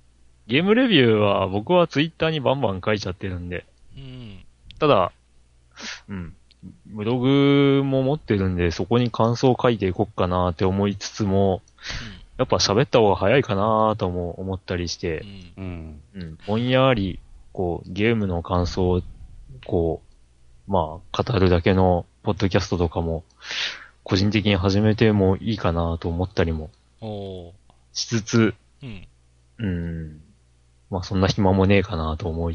[0.48, 4.38] ゲームレビューは僕はツイッターにバンバン書いちゃってるんで、うん。
[4.78, 5.12] ただ、
[6.08, 6.34] うん、
[6.86, 11.60] ブログも持ってるんで、そこに感想を書いていこうかなって思いつつも、
[12.38, 15.24] やっぱ喋った方が早いかなとも思ったりしうて、
[15.58, 15.62] ん。
[15.62, 16.00] うん。
[16.14, 17.20] うん、ぼんやり、
[17.52, 19.02] こう、ゲームの感想を、
[19.66, 20.00] こ
[20.66, 23.22] う、まあ、語るだけのポッドキャストとかも、
[24.08, 27.52] 個人的に始めてもいいかなと思ったりもおー。
[27.92, 29.08] しつつ、うん。
[29.58, 30.22] うん、
[30.90, 32.52] まあ、そんな暇もねえかなと思っ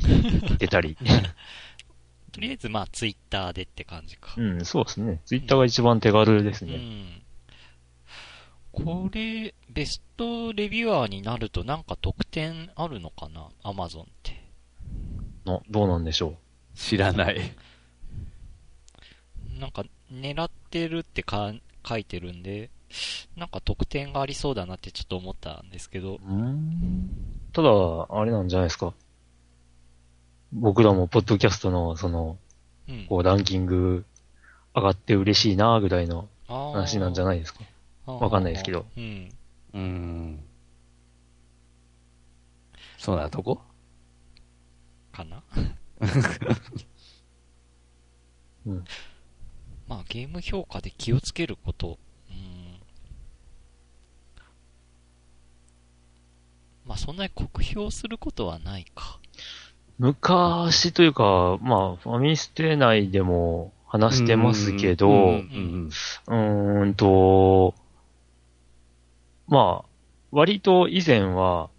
[0.57, 0.97] てたり。
[2.31, 4.33] とりあえず、まあ、ツイッターでって感じか。
[4.35, 5.21] うん、そうですね。
[5.25, 6.75] ツイッターが一番手軽ですね。
[6.75, 7.21] うん。
[8.71, 13.49] これ、ベストレビュアーになるとなんか特典あるのかな？
[13.61, 14.41] アマゾンって。
[15.45, 16.35] のどうなんでしょ
[16.73, 17.39] 知らない。
[19.59, 19.83] なんか、
[20.13, 21.53] 狙ってるってか
[21.85, 22.69] 書いてるんで、
[23.35, 26.19] なんか特典がありそうだなってちょっと思ったんですけど。
[27.51, 27.69] ただ、
[28.09, 28.93] あれなんじゃないですか。
[30.53, 32.37] 僕らもポッドキャストの、その、
[32.87, 33.05] うん。
[33.07, 34.05] こう、ランキング
[34.75, 37.63] 上がって嬉しいなぐらいの話なんじゃないですか。
[38.05, 38.85] わかんないですけど。
[38.95, 39.31] うん。
[39.73, 40.43] うん。
[42.97, 43.61] そうなとこ？
[45.11, 45.43] かな？
[48.65, 48.85] うん。
[49.93, 51.99] まあ、ゲーム評価で気をつけること。
[52.31, 52.79] うん。
[56.87, 59.19] まあ、そんなに酷評することはないか。
[59.99, 67.75] 昔というか、まあ、ファミステ内でも話してますけど、ううんんと、
[69.47, 69.89] まあ、
[70.31, 71.69] 割と以前は、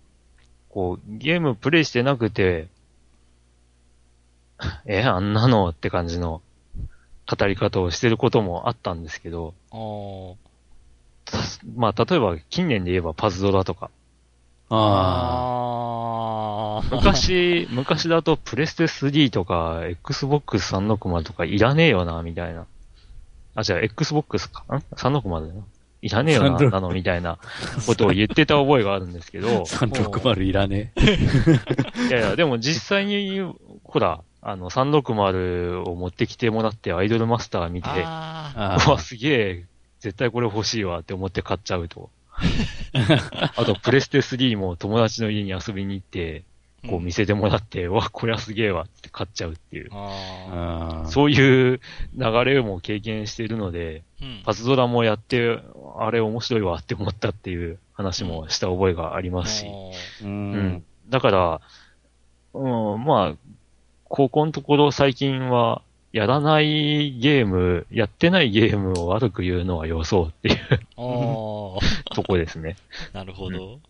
[0.68, 2.68] こう、ゲームプレイしてなくて、
[4.86, 6.42] え、あんなのって感じの
[7.26, 9.54] 語り方をしてることもあったんですけど、
[11.76, 13.90] まあ、例えば近年で言えばパズドラとか、
[14.68, 16.96] ああー。
[16.96, 22.66] 昔、昔だとプレステ3とか Xbox 360とかいらねえよな、みたいな。
[23.54, 25.62] あ、じゃあ Xbox かん ?360 だよな。
[26.02, 27.38] いらねえよな、360なの、みたいな
[27.86, 29.52] ことを言ってた覚えがあるんですけど、あ。
[29.64, 30.92] 360いらね
[32.08, 33.40] いやいや、でも実際に、
[33.84, 39.64] ほら、あの、360を持ってきてもらってアイドルマスター見て、ああうわ、すげえ、
[40.00, 42.10] 絶対これ欲しいわって思って買っちゃうと。
[43.56, 49.90] あと、プレステ3も友達の家に遊びに行って、ーこう見せてもらって、 うわ、これはすげえわって買っちゃうっていう。
[51.06, 51.80] そういう
[52.14, 54.42] 流れも経験しているので、ーうん。
[54.44, 55.58] パズドラもやって、
[55.98, 59.66] あれ面白いわって思ったっていう話もした覚えがありますし。
[60.22, 60.26] う。
[60.26, 60.84] うんん。
[61.08, 61.60] だから、
[62.54, 63.34] うん、まあ、
[64.08, 65.82] 高校のところ最近は、
[66.12, 70.56] やらないゲーム、やってないゲームを悪く言うのは予想っていう
[70.96, 72.76] とこですね。
[73.12, 73.80] なるほど。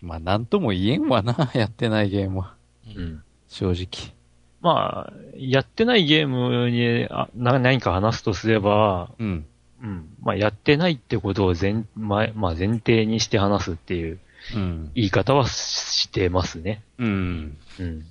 [0.00, 2.54] まあ、なんとも言えんわな、やってないゲームは。
[2.96, 3.00] う。
[3.00, 3.22] ん。
[3.48, 4.12] 正直。
[4.60, 9.46] まあ、やってないゲームにあな何か話すとすれば、うん。
[9.82, 10.08] うん。
[10.20, 14.18] まあ、やってないってことを前、前、まあ、前提にして話すっていう
[14.54, 14.90] うん。
[14.94, 16.82] 言い方はししてますね。
[16.98, 17.56] うん。
[17.78, 18.04] うん。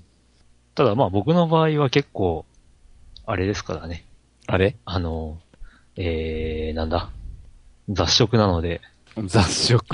[0.75, 2.45] ただまあ僕の場合は結構、
[3.25, 4.05] あれですからね。
[4.45, 4.75] あれ？
[4.85, 5.39] あの、
[5.95, 7.09] えー、なんだ？
[7.89, 8.81] 雑食なので、
[9.25, 9.85] 雑食。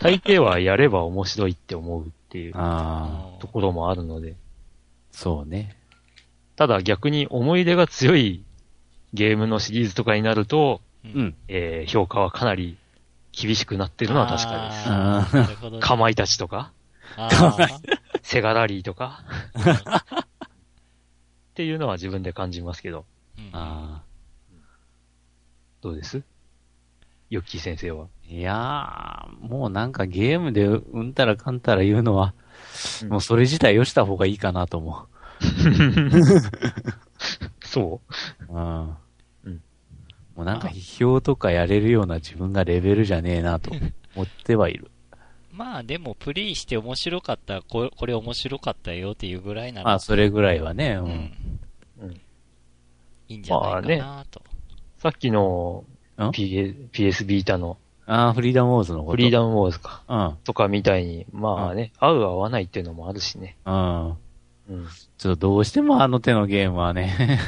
[0.00, 4.34] 大抵はやれば面白いって思うっていうところもあるので、
[5.12, 5.76] そうね。
[6.56, 8.44] ただ逆に思い出が強い
[9.14, 11.22] ゲームのシリーズとかになると、うう。
[11.22, 11.34] ん。
[11.48, 12.76] えー、評価はかなり
[13.32, 15.80] 厳しくなってるのは確かです。
[15.80, 16.72] かまいたちとか、
[18.22, 19.24] セガラリーとか、
[21.52, 23.04] っていうのは自分で感じますけど、
[23.38, 24.02] うんあ
[25.80, 26.22] どうです？
[27.28, 28.04] ヨッキー先生は。
[28.04, 28.08] あ。
[28.28, 32.34] いやー、もうなんかゲームでうんたらかんたら言うのは、
[33.02, 35.08] うんもうそれ自体よした方がいいかなと思。
[37.64, 38.00] そ
[38.48, 38.52] う？
[38.52, 38.96] うん。
[39.44, 39.62] うん
[40.36, 43.72] もうなんか批評とかやれるような自分がレベルじゃねえなと
[44.14, 44.91] 思ってはいる。
[45.52, 51.04] まあでも、プレイして面白かった、これこれ面白かったよっていうぐらいなら、まあ、それぐらいはね、う。
[51.04, 51.10] うんん。
[52.00, 52.20] うん
[53.28, 54.42] いいんじゃないかなと。
[54.98, 55.84] さっきの
[56.18, 59.10] ん？PS, PS ビータのああ、フリーダムウォーズのこと。
[59.12, 60.02] フリーダムウォーズか。
[60.08, 60.36] うん。
[60.44, 63.56] とかみたいに、まあね、合う合わないっていうのもあるしね。
[63.64, 64.08] うん。
[64.08, 64.16] うん。
[65.18, 67.38] ちょっとどうしてもあの手のゲームはね。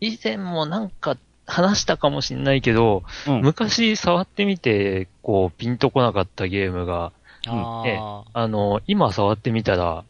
[0.00, 1.16] 以前もなんか
[1.46, 3.40] 話したかもしれないけど、うん。
[3.42, 7.12] 昔触ってみて、こう、ピンとこなかったゲームが、
[7.46, 10.04] あの、今触ってみたら、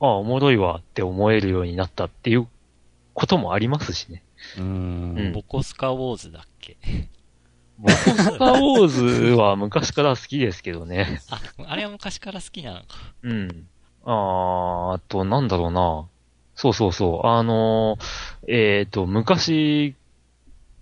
[0.00, 2.48] ああ、おもろいわって思えるようになったっていう
[3.14, 4.22] こともありますしね。
[4.58, 5.32] ううんん。
[5.32, 6.76] ボコスカウォーズだっけ？
[7.78, 9.02] ボコスカーウォーズ
[9.34, 11.20] は昔から好きですけどね。
[11.30, 12.84] あ、あれは昔から好きなのか。
[13.22, 13.66] うん。
[14.04, 16.06] あーあと、なんだろうな。
[16.56, 17.26] そうそうそう。
[17.26, 19.94] あのーえっ、と、昔、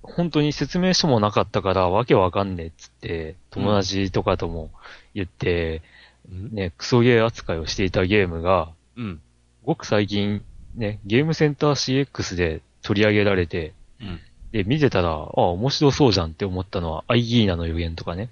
[0.02, 4.70] 本当に説明書もなかったからわけわかんねえっつって、友達とかとも
[5.14, 5.82] 言って、
[6.28, 9.20] ね、クソゲー扱いをしていたゲームが、うん。
[9.64, 10.42] ごく最近、
[10.74, 14.20] ね、ゲームセンター CX で取り上げられて、うん
[14.52, 18.28] で、見てたら、あ、面白そうじゃんって思ったのは、アイギーナの予言とかね。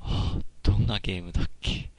[0.00, 1.90] はあどんなゲームだっけ？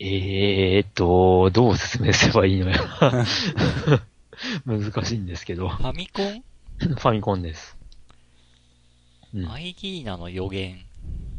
[0.00, 2.76] えーっと、どう説明すればいいのや。
[4.66, 5.68] 難しいんですけど。
[5.68, 6.42] ファミコン？
[6.78, 7.76] ファミコンです。
[9.34, 9.50] うん。
[9.50, 10.84] アイギーナの予言。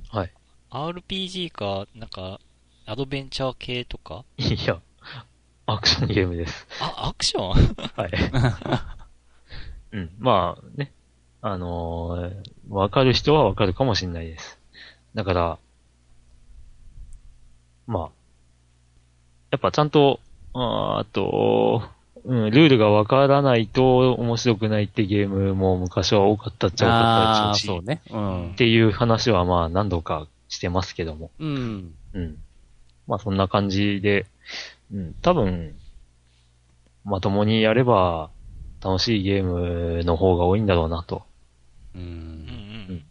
[0.10, 0.32] はい。
[0.72, 2.40] RPG か、なんか、
[2.86, 4.26] アドベンチャー系とか？
[4.38, 4.80] いや、
[5.66, 6.68] アクションゲームです。
[6.82, 7.76] あ、アクション？
[7.96, 8.12] はい。
[9.98, 10.16] うん。
[10.20, 10.92] まあね。
[11.42, 14.60] あのーわかる人はわかるかもしれないです。
[15.14, 15.60] だから、
[17.86, 18.10] まあ、
[19.52, 20.20] やっぱちゃんと、
[20.54, 21.84] あーあと、
[22.26, 28.02] うん、ルールがわからないと面白くないってゲームも昔は多かったっちゃ多かったでしょううね。
[28.10, 28.56] うんっ。
[28.56, 31.30] ていう話はまあ何度かしてますけども。
[31.40, 31.94] うん。
[32.14, 32.38] うん。
[33.08, 34.26] まあそんな感じで、
[34.92, 35.76] うん、多分、
[37.04, 38.32] まともにやれば
[38.84, 41.24] 楽しいゲームの方が多いんだろうなと。
[41.94, 42.00] う。
[42.00, 43.06] うんんうん。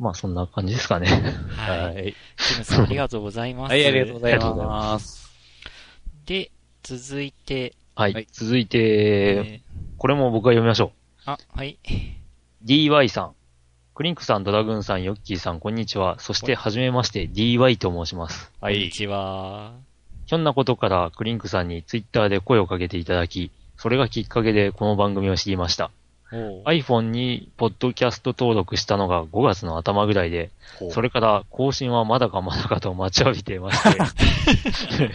[0.00, 1.06] まあそんな感じですかね。
[1.56, 1.94] はい。
[1.94, 2.14] はい。
[2.36, 3.70] キムさんありがとうございます。
[3.70, 5.30] はい、ありがとうございありがとうございます。
[6.26, 6.50] で、
[6.82, 8.12] 続いて、はい。
[8.12, 9.60] はい続いて、え
[9.96, 11.78] これも僕が読みましょーあ、はい。
[11.82, 12.66] う。
[12.66, 13.34] DY さん。
[13.94, 16.18] クリンクさん、ドラグーンさん、ヨッキーさん、こんにちは。
[16.18, 18.52] そして、はじめまして、DY と申します。
[18.60, 18.74] はい。
[18.74, 19.72] こんにちは。
[20.26, 25.90] ひょんなことからクリンクさんにツイッターで声をかけていただき、それがきっかけでこの番組を知りました。
[26.32, 30.50] iPhone にポッドキャスト登録したのが5月の頭ぐらいで、
[30.90, 35.10] それから更新はまだかまだかと待ちわびていまして、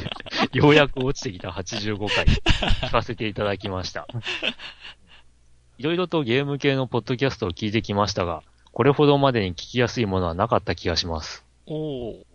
[0.57, 4.07] ようやく落ちてきた85回、聞かせていただきました。
[5.77, 11.43] いろいろとゲーム系のポッドキャストを聞いてきましたが、これほどまでに聞きやすいものはなかった気がします。
[11.67, 12.25] おう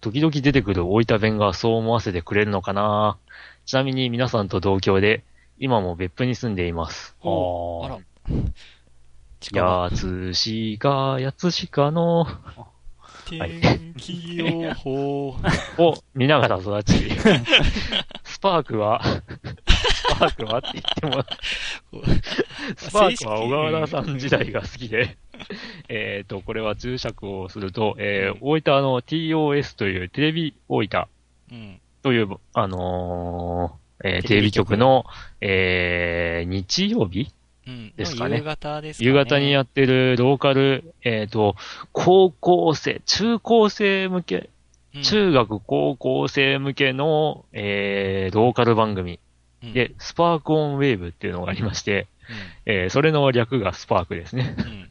[0.00, 3.18] 時々出てくる大分弁がそう思わせてくれるのかな
[3.66, 5.22] ちなみに皆さんと同郷で、
[5.62, 7.14] 今も別府に住んでいます。
[7.22, 7.98] あら。
[9.52, 12.26] やつしか、やつしかの、
[13.28, 15.36] 天気予報。
[15.76, 17.10] を見ながら育ち、
[18.24, 19.02] スパークは、
[19.68, 21.24] スパークはって言っても、
[22.76, 25.18] スパークは小川原さん時代が好きで、
[25.90, 31.04] えっと、これは注釈をすると、えー、大分の TOS というテレビ大分
[31.52, 31.80] うん。
[32.02, 35.04] という、あのーえーテテレビ局の、
[35.40, 37.28] えー、日曜日？
[37.66, 37.92] うん。
[37.96, 39.10] ですかね夕方ですかね。
[39.10, 41.56] 夕方にやってるローカル、えっ、と、
[41.92, 49.20] 高校生、中高生向け、うん中学高校生向けの、えー、ローカル番組
[49.62, 52.08] うんで、スパークオンウェーブっていうのがありまして、
[52.66, 54.56] えー、それの略がスパークですね。
[54.58, 54.64] うん。
[54.64, 54.90] うん。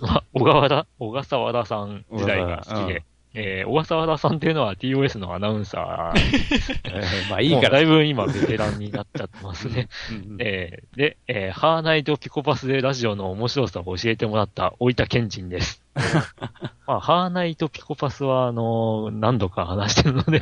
[0.00, 3.02] まあ小川原、小笠原さん時代が好きうんで、
[3.38, 6.18] えー、小笠原さんっていうのは TOS のアナウンサー。
[6.88, 7.70] えーまあいいから。
[7.70, 9.90] だいぶ今ベテランになっちゃってますね。
[10.10, 15.82] うんえーで、えーハーナイトピコパスでラジオの面白さを教えてもらった大分県人です。
[16.86, 20.38] まあ、ハーナイトピコパスは、あのー何度か話してるので、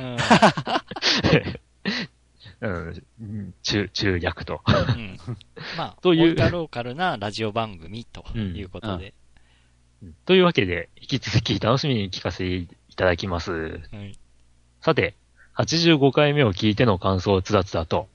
[2.61, 4.61] うん うん、中、中略と。
[4.67, 5.19] うん
[5.77, 9.15] まあ、というローカルなラジオ番組ということで。
[10.27, 13.81] というわけで、引き続き楽しみに聞かせていただきます。
[13.93, 14.19] はい
[14.85, 15.15] さて、
[15.57, 18.07] 85回目を聞いての感想をつらつらと、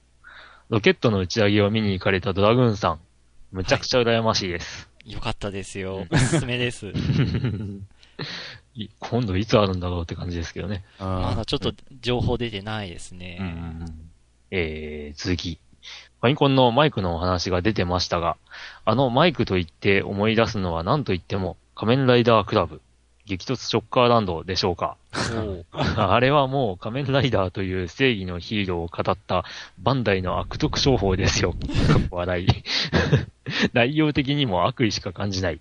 [0.68, 3.00] ロケットの打ち上げを見に行かれたドラグーンさん、
[3.50, 4.88] むちゃくちゃ羨ましいです。
[5.04, 6.06] よかったですよ。
[6.08, 6.92] おすすめです。
[8.74, 10.84] い今度いつあるんだろうって感じですけどね。
[11.00, 13.40] まだちょっと情報出てないですね。
[14.52, 15.58] えー、続き。
[16.20, 18.36] ファミコンのマイクのお話が出てましたが、
[18.84, 22.80] あのマイクと言って思い出すのは何と言っても仮面ライダークラブ、
[23.30, 24.96] 激突ショッカーランドでしょうか。
[25.72, 29.44] あれはもう仮面ライダーという正義のヒーローを語った
[29.78, 31.54] バンダイの悪徳商法ですよ。
[32.10, 32.48] 笑い。
[33.72, 35.60] 内容的にも悪意しか感じない。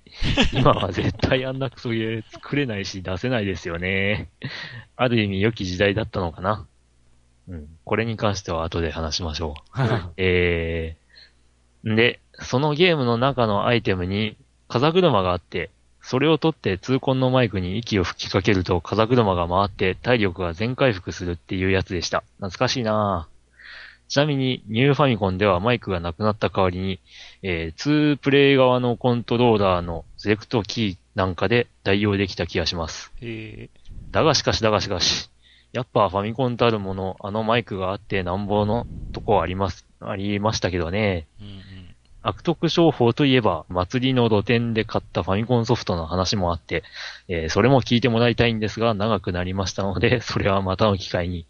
[0.51, 4.30] 今は絶対あんなクソゲー作れないし出せないですよね。
[4.95, 6.65] ある意味良き時代だったのかな。
[7.47, 7.67] うん。
[7.86, 9.82] これに関しては後で話しましょう。
[10.17, 15.70] えー、で、そのゲームの中のアイテムに風車があって、
[16.10, 22.24] それを取って痛恨のマイクに息を吹きかけると風車が回って体力が全回復するっていうやつでした。
[22.38, 24.10] 懐かしいなぁ。
[24.10, 26.99] ちなみに、ニューファミコンではマイクがなくなった代わりに、
[27.43, 33.12] えー、2プレイ側のコントローラーのセレクトキーなんかで代用できた気がします。
[33.22, 33.70] え。
[34.10, 35.30] だがしかしだがしかし、
[35.74, 41.28] やっぱファミコンたるもの、あのマイクがあってなんぼのとこあります、ありましたけどね。
[41.39, 41.89] うんうん。
[42.22, 46.84] 悪徳商法といえば、祭りの露店で買ったファミコンソフトの話もあって、
[47.28, 51.45] えーそれも聞いてもらいたいんですが、長くなりましたので、 それはまたの機会に。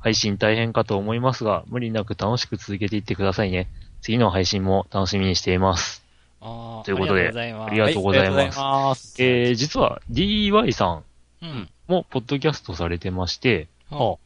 [0.00, 3.68] 配信大変かと思いますが、無理なく楽しく続けていってくださいね。
[4.00, 6.04] 次の配信も楽しみにしています。
[6.40, 8.58] ということでありがとうございます。
[8.60, 9.16] はいます。
[9.22, 11.04] えー、実は DY さん
[11.42, 11.68] うん。
[11.88, 14.18] もポッドキャストされてまして、は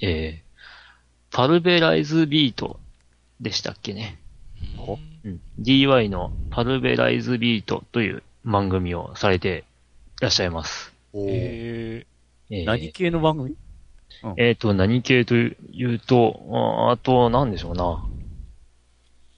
[0.00, 2.80] えー、パルベライズビート
[3.40, 4.19] でしたっけね。
[4.78, 9.64] あうん、DY のパルベライズビートという番組をされて
[10.20, 10.92] いらっしゃいます。
[11.12, 12.10] おえー
[12.64, 13.56] 何系の番組？
[14.36, 15.54] えっ、と、何系とい
[15.84, 18.04] うと、ああと、なんでしょうな。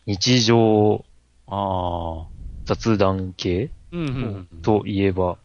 [0.06, 1.04] 日常
[1.46, 2.32] ああ。
[2.64, 4.62] 雑談系うんうんうん。
[4.62, 5.36] といえば、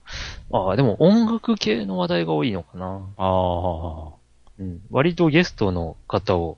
[0.51, 3.01] ああ、でも音楽系の話題が多いのかな。
[3.17, 4.17] ああ。
[4.59, 6.57] うん、割とゲストの方を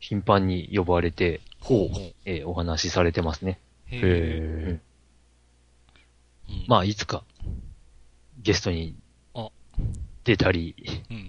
[0.00, 1.98] 頻繁に呼ばれて、ほう。
[2.24, 3.58] えーお話しされてますね。
[3.86, 4.68] へえ。
[4.70, 7.24] うんまあ、いつか、
[8.42, 8.94] ゲストに
[9.34, 9.50] あ
[10.24, 10.74] 出たり、
[11.10, 11.28] うん。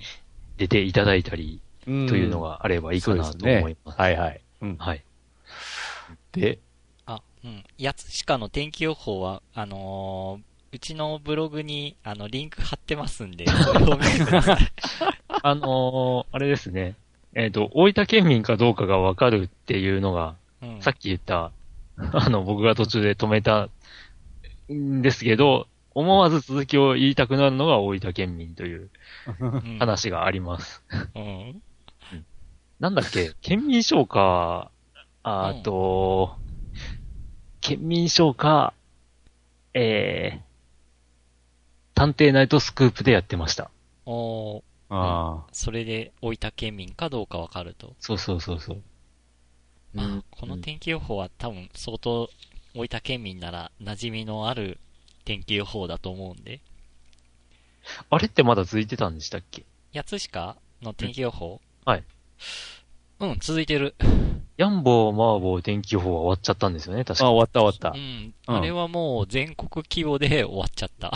[0.58, 4.00] 出ていただいたり、とというのがあればいいかなと思います。
[4.00, 4.42] はいはい。
[4.62, 4.78] うん。
[4.78, 5.04] はい。
[6.32, 6.60] で、
[7.06, 7.64] あ、うん。
[7.78, 13.46] やつしかの天気予報は、あのーうちのブログに、あの、リンク貼ってますんで。
[15.42, 16.96] あのーあれですね。
[17.36, 20.82] えっ、と、大分県民かどうかがわかるっていうのが、うん。
[20.82, 21.52] さっき言った、
[21.98, 23.70] あの、僕が途中で止めた
[24.72, 28.90] んですけど、思わず続きを言いたくなるのが大分県民という
[29.40, 30.84] うん、話があります。
[31.16, 31.62] うん。
[32.80, 34.72] なんだっけ、県民賞か、
[35.24, 36.38] ああと、
[37.60, 38.74] 県民賞か、
[39.74, 40.42] えー、
[41.94, 43.70] 探偵ナイトスクープでやってました。
[44.06, 47.96] おーあそれで大分県民かどうかわかると。
[48.00, 48.82] そうそうそうそう。
[49.94, 52.30] まあうんこの天気予報は多分相当
[52.76, 54.80] 大分県民なら馴染みのある
[55.26, 56.60] 天気予報だと思うんで。
[58.10, 59.66] あれってまだ続いてたんでしたっけ？
[59.94, 61.60] 八つしかの天気予報？
[61.86, 62.04] はい。
[63.20, 63.96] うん、続いてる。
[64.58, 67.28] ヤンボー、マーボー天気予報は終わっちゃったんですよね、確あ。
[67.28, 67.32] あ、か。
[67.32, 68.34] 終わった終わっうん。
[68.48, 71.12] うんあれはもう全国規模で終わっちゃった。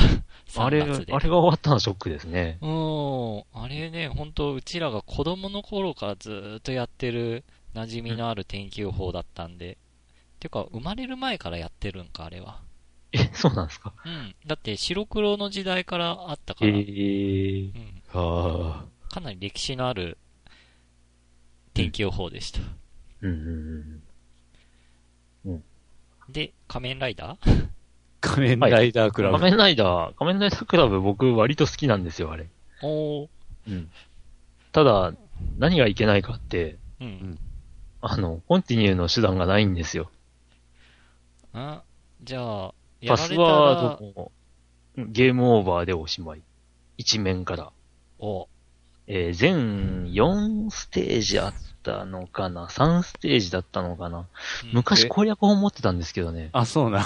[0.58, 1.14] あれ、3月で。
[1.14, 2.58] あれが終わったのはショックですね。
[2.62, 3.43] うん。
[3.54, 7.43] あれね、本当うちらが子供の頃からずーっとやってる
[7.74, 9.78] 馴染みのある天気予報だったんで。
[10.39, 12.62] てか、生まれる前からやってるんか、あれは。
[13.14, 13.93] え、そうなんですか？
[14.06, 14.36] うん。
[14.45, 16.78] だって白黒の時代からあったかえら。
[16.78, 18.01] ー、うん。
[18.12, 18.20] た。
[18.20, 20.18] あかなり歴史のある
[21.74, 22.60] 天気予報でした。
[23.22, 24.04] うんうん
[25.45, 25.64] うん。
[26.30, 27.66] で、仮面ライダー？
[27.66, 27.68] あ。
[28.24, 29.38] 仮面ライダークラブ。
[29.38, 32.47] 仮面ライダー、仮面ライダークラブ僕割と好きなんですよ、あれ。
[32.82, 33.28] おー。
[33.67, 33.89] うん。
[34.71, 35.13] ただ、
[35.59, 37.38] 何がいけないかって、うん。
[38.01, 40.09] あの、コンティニューの手段がないんですよ。
[41.53, 41.84] あ、
[42.24, 44.32] じゃあ、やパスワら、ードも
[44.97, 46.41] ゲームオーバーでおしまい。
[46.97, 47.71] 一面から。
[48.19, 48.47] お、
[49.07, 51.53] えー全4ステージあっ
[51.84, 54.19] たのかな ?3 ステージだったのかな？
[54.19, 54.26] うん
[54.74, 55.07] 昔え？
[55.09, 56.49] 攻略本持ってたんですけどね。
[56.53, 57.05] あ、そうな。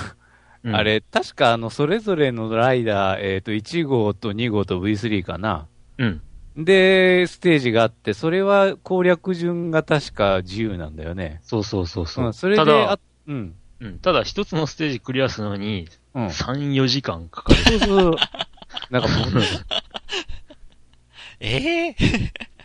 [0.68, 5.68] うんあれ、確かあの、それぞれのライダー、えっ、と、1号と2号と V3 かな。
[5.98, 6.22] うん。
[6.58, 11.40] で、ステージがあって、それは攻略順が確か自由なんだよね。
[11.44, 12.26] そうそうそうそう。
[12.26, 13.56] うん、それで、ただあ、うん。
[13.80, 16.28] うん、ただ一つのステージクリアするのにうん。
[16.28, 17.60] 3、4時間かかる。
[17.60, 18.16] そうそう。
[18.92, 19.20] なんかもう、
[21.40, 21.96] ええ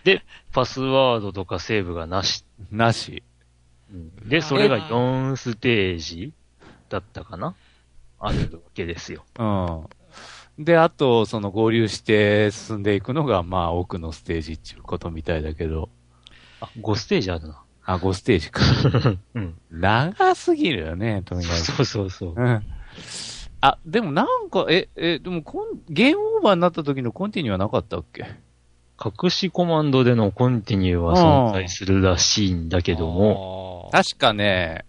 [0.53, 2.45] パスワードとかセーブがなし。
[2.71, 3.23] なし。
[3.93, 6.33] うんで、それが4ステージ
[6.89, 7.55] だったかな
[8.23, 9.25] あるわけですよ。
[9.39, 9.45] う
[10.61, 10.65] ん。
[10.65, 15.89] で、あと、その合流して進んでいくのが、まあ、奥のステージっていうことみたいだけど。
[16.61, 17.63] あ、5ステージあるな。
[17.85, 18.63] あ、5ステージか。
[19.35, 19.59] うん。
[19.71, 21.57] 長すぎるよね、とにかく。
[21.57, 22.35] そうそうそう。
[22.37, 22.63] うん。
[23.61, 28.27] あ、でもなんか、え、え、でもコン、ゲームオーバーになった時のコンティニューはなかったっけ？
[29.05, 31.17] 隠しコマンドでのコンティニューは
[31.51, 33.13] 存在するらしいんだけども、
[33.85, 34.85] も確かね、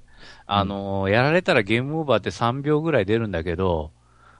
[0.46, 3.92] あのーやられたらゲームオーバーって3秒ぐらい出るんだけど、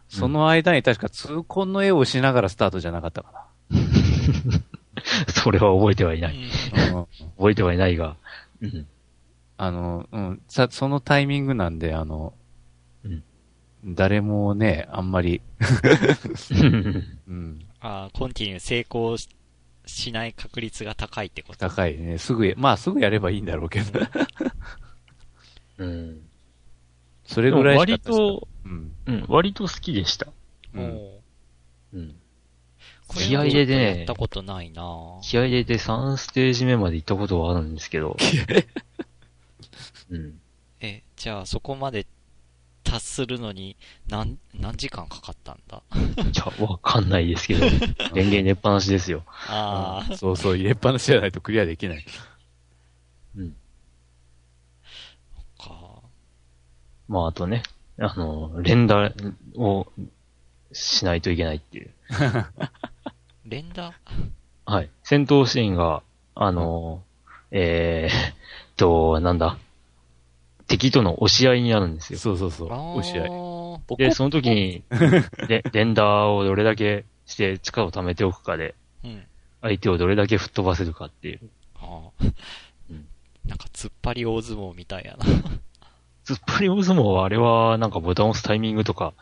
[0.10, 3.48] その間に確か痛恨の絵をしながらスタートじゃなかったか
[5.28, 6.38] それは覚えてはいない。
[6.74, 7.00] な。
[7.00, 7.08] うん。
[7.38, 8.16] 覚えてはいないが、
[8.62, 8.88] うん。
[9.58, 12.34] あの、うん、さ、そのタイミングなんで、あの、
[13.04, 13.24] うん。
[13.86, 15.42] 誰もね、あんまり、
[17.28, 19.30] うん、あーコンティニュー成功し
[19.86, 21.60] しない確率が高いってこと。
[21.60, 22.18] 高いね。
[22.18, 24.00] すぐや、まあすぐやればいいんだろうけど、
[25.78, 26.22] うん。
[27.26, 28.92] それぐらいしか割と、うん。
[29.06, 30.28] うん、割と好きでした。
[30.74, 31.00] うん。
[31.94, 32.16] うん。
[33.08, 38.18] これ気合い入れてねやったことないな気合い入れて3ステージ目まで行ったことはあるんですけど。
[40.10, 40.40] うん。
[40.82, 42.06] え、じゃあそこまで
[42.84, 45.82] 達するのに何、何時間かかったんだ？
[46.32, 49.24] じゃあ、わかんないですけど、電源入れっぱなしですよ。
[49.48, 52.06] ああ、そうそう、入れっぱなしじゃないとクリアできない。
[53.38, 53.56] うん。
[55.58, 56.02] か。
[57.14, 57.62] まあ、あとね、
[58.00, 59.14] あの、連打
[59.56, 59.86] を
[60.72, 61.92] しないといけないっていう。
[63.46, 63.94] 連打？
[64.66, 64.90] はい。
[65.04, 66.02] 戦闘シーンが、
[66.34, 67.04] あの、
[67.52, 69.60] えー、と、なんだ？
[70.66, 72.18] 敵との押し合いになるんですよ。
[72.18, 72.74] そうそうそう。
[72.98, 73.30] 押し合い。
[73.94, 73.98] い。
[73.98, 74.84] で、その時に、
[75.48, 79.24] で、連打をどれだけして力を貯めておくかで、うん。
[79.62, 81.42] 相手をどれだけ吹っ飛ばせるかっていう。
[81.76, 82.26] ああ
[82.90, 83.06] うん。
[83.46, 85.26] なんか突っ張り大相撲みたいやな。
[86.26, 89.14] 突っ張り大相撲はあれはなんかボタンを押すタイミングとか、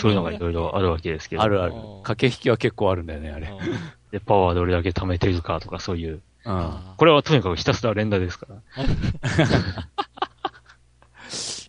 [0.00, 1.42] そういうのがいろいろあるわけですけど。
[1.42, 2.02] あるあるうん。
[2.02, 3.48] 駆け引きは結構あるんだよね、あれ。
[3.48, 3.58] うん
[4.14, 6.22] で、パワーどれだけ貯めてるかとかそういう。
[6.44, 8.56] これはとにかくひたすら連打ですから。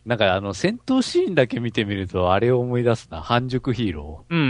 [0.05, 3.21] なんかあの、戦闘シーンだけ見てみると、あれを思い出すな。
[3.21, 4.49] 半熟ヒーロうんうんう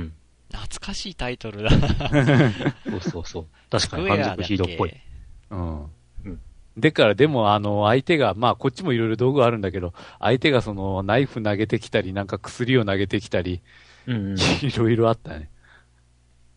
[0.00, 0.12] ん
[0.52, 1.70] 懐かしいタイトルだ。
[1.72, 3.00] うん。
[3.00, 3.46] そうそうそう。
[3.70, 4.90] 確かに半熟ヒーローっぽい。
[4.90, 5.56] ー。
[5.56, 5.84] うん。
[6.26, 6.40] うん
[6.80, 13.60] でから、でも、あの、相手が、まあ、こっちもいろいろ道具あるんだけど、相手がその、ナイフ投げてきたり、なんか薬を投げてきたり、
[14.06, 14.36] うんうん。
[14.36, 15.48] いろいろあったね。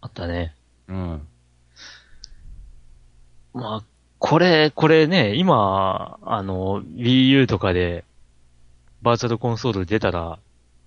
[0.02, 0.56] あったね。
[0.88, 1.22] うん。
[3.54, 3.84] まあ、
[4.20, 8.04] これ、これね、今、あの、Wii U とかで、
[9.02, 10.40] バーチャルコンソール出たら、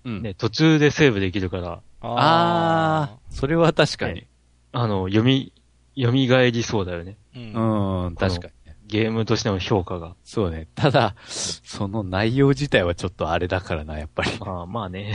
[0.03, 0.21] うん。
[0.23, 4.25] ね、途中でセーブできるから、あー、それは確かに。
[4.71, 5.51] あの、読み、
[5.95, 7.17] 読み返りそうだよね。
[7.35, 7.53] ー。
[7.53, 7.59] う
[8.05, 8.13] うん。
[8.13, 8.56] ん、確かにね。
[8.87, 10.15] ゲームとしての評価が。
[10.23, 10.67] そうね。
[10.73, 14.31] ただ、その内容自体はちょっとあれだからな、やっぱり。
[14.39, 15.13] まあまあね。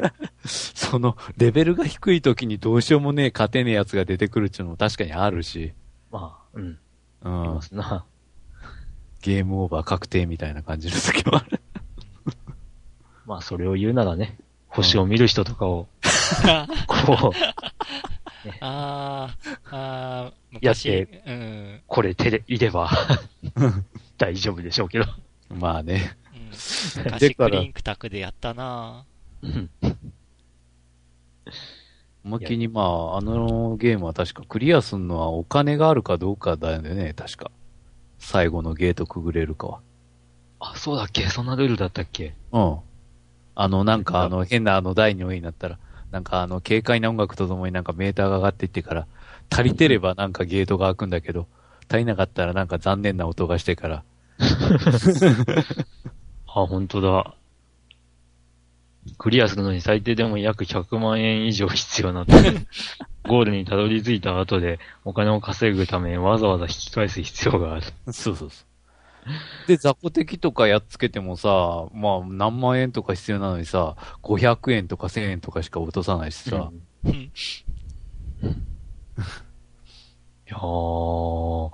[0.44, 5.74] その、レベルが低い時にどうしようもねえ、勝てねえやつが出てくるっていうのも確かにあるし、
[6.10, 6.78] まあ、うん。
[7.22, 7.62] うんありま。
[7.62, 8.04] すな。
[9.20, 11.60] ゲームオーバー確定みたいな感じの時もある。
[13.26, 14.38] まあ、それを言うならね、
[14.68, 15.88] 星を見る人とかを、
[16.86, 17.32] こう、
[18.60, 21.80] あー、あー、やっ昔、てうん。
[21.86, 22.90] これ手でいれば、
[24.18, 25.04] 大丈夫でしょうけど。
[25.50, 26.16] まあね。
[26.34, 26.56] うんで
[27.04, 29.04] 昔クリンクタクでやったな
[29.42, 29.70] うん
[32.24, 37.50] 思いっきりまあ、あのゲームは確かクリアするのはお金があるかどうかだよね、確か。
[38.18, 39.80] 最後のゲートくぐれるかは。
[40.60, 41.26] あ、そうだっけ？
[41.28, 42.34] そんなルールだったっけ？
[42.52, 42.78] うん。
[43.56, 45.78] あの、なんかあの、変なあの、第2位になったら、
[46.14, 49.08] なんかあの、軽快な音楽とともになんかメーターが上がっていってから、
[49.50, 51.48] 足りてればなんかゲートが開くんだけど、
[51.88, 54.04] 足りなかったらなんか残念な音がしてから、
[56.46, 57.34] あ、本当だ。
[59.18, 62.32] クリアするのに最低でも約100万円以上必要なって。
[63.28, 67.86] ゴールにたどり着いた後でお金を稼ぐためにわざわざ引き返す必要がある。
[68.12, 68.73] そうそうそう。
[69.66, 76.70] で、雑魚敵とかやっつけてもさ、まあ何万円とか必要なのにさ、500円とか1000円とかしか落とさないしさ、
[77.04, 77.14] うんうん。
[77.26, 77.30] い
[80.46, 81.70] やー、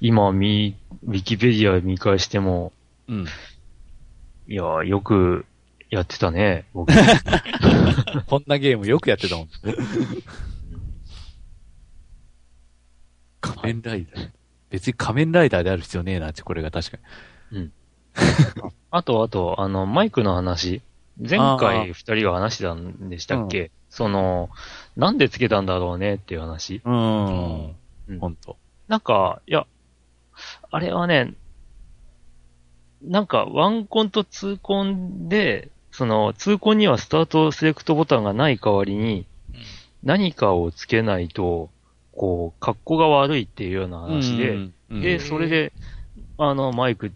[0.00, 2.72] 今見、ウィキペディア見返しても、
[3.08, 3.26] うん。
[4.48, 5.46] いやー、よく
[5.90, 6.92] やってたね、僕。
[8.26, 9.48] こんなゲームよくやってたもん。
[13.40, 14.30] 仮面ライダー。
[14.74, 16.98] 別に仮面ライダーである必要ねえなって、これが確か
[17.52, 17.70] に。
[18.90, 20.82] あと、あと、あの、マイクの話。
[21.16, 24.50] 前回二人が話してたんでしたっけ、その、
[24.96, 26.82] なんでつけたんだろうねっていう話。
[26.84, 27.76] うーん。
[28.08, 28.56] うんほんと。
[28.88, 29.64] なんか、いや、
[30.72, 31.34] あれはね、
[33.00, 39.24] なんか、ワンコンとツーコンで、その、ツーコンにはスタートセレクトボタンがない代わりに、
[40.02, 41.70] 何かをつけないと、
[42.16, 44.50] こう、格好が悪いっていうような話で、
[44.90, 45.72] うん、で、うんそれで、
[46.38, 47.10] あの、マイクっ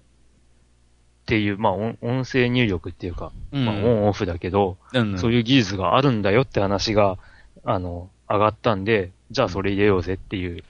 [1.26, 7.18] ていう、まあ、音音声入力っていうか、うん、まあ、オンオフだけど、うん、そういう技術があるんだよって話が、
[7.64, 10.64] あの、上がったんで、じゃあそれ入れようぜっていう、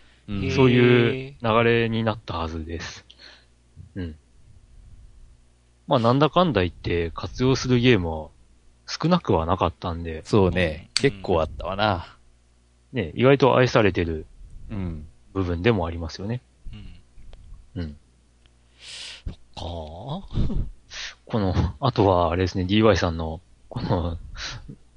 [0.55, 3.05] そういう流れになったはずです。
[3.95, 4.16] うん。
[5.87, 8.29] まあ、なんだかんだ言って活用するゲームは
[8.87, 10.91] 少なくはなかったんで、そうね。
[10.95, 12.18] 結構あったわな。
[12.93, 14.26] ね、意外と愛されてる
[14.70, 15.07] うん。
[15.32, 16.41] 部分でもありますよね。
[17.74, 17.82] うん。
[17.82, 17.97] うん。
[19.55, 19.61] か
[21.26, 24.18] この、あとはあれですね、DY さんのこの、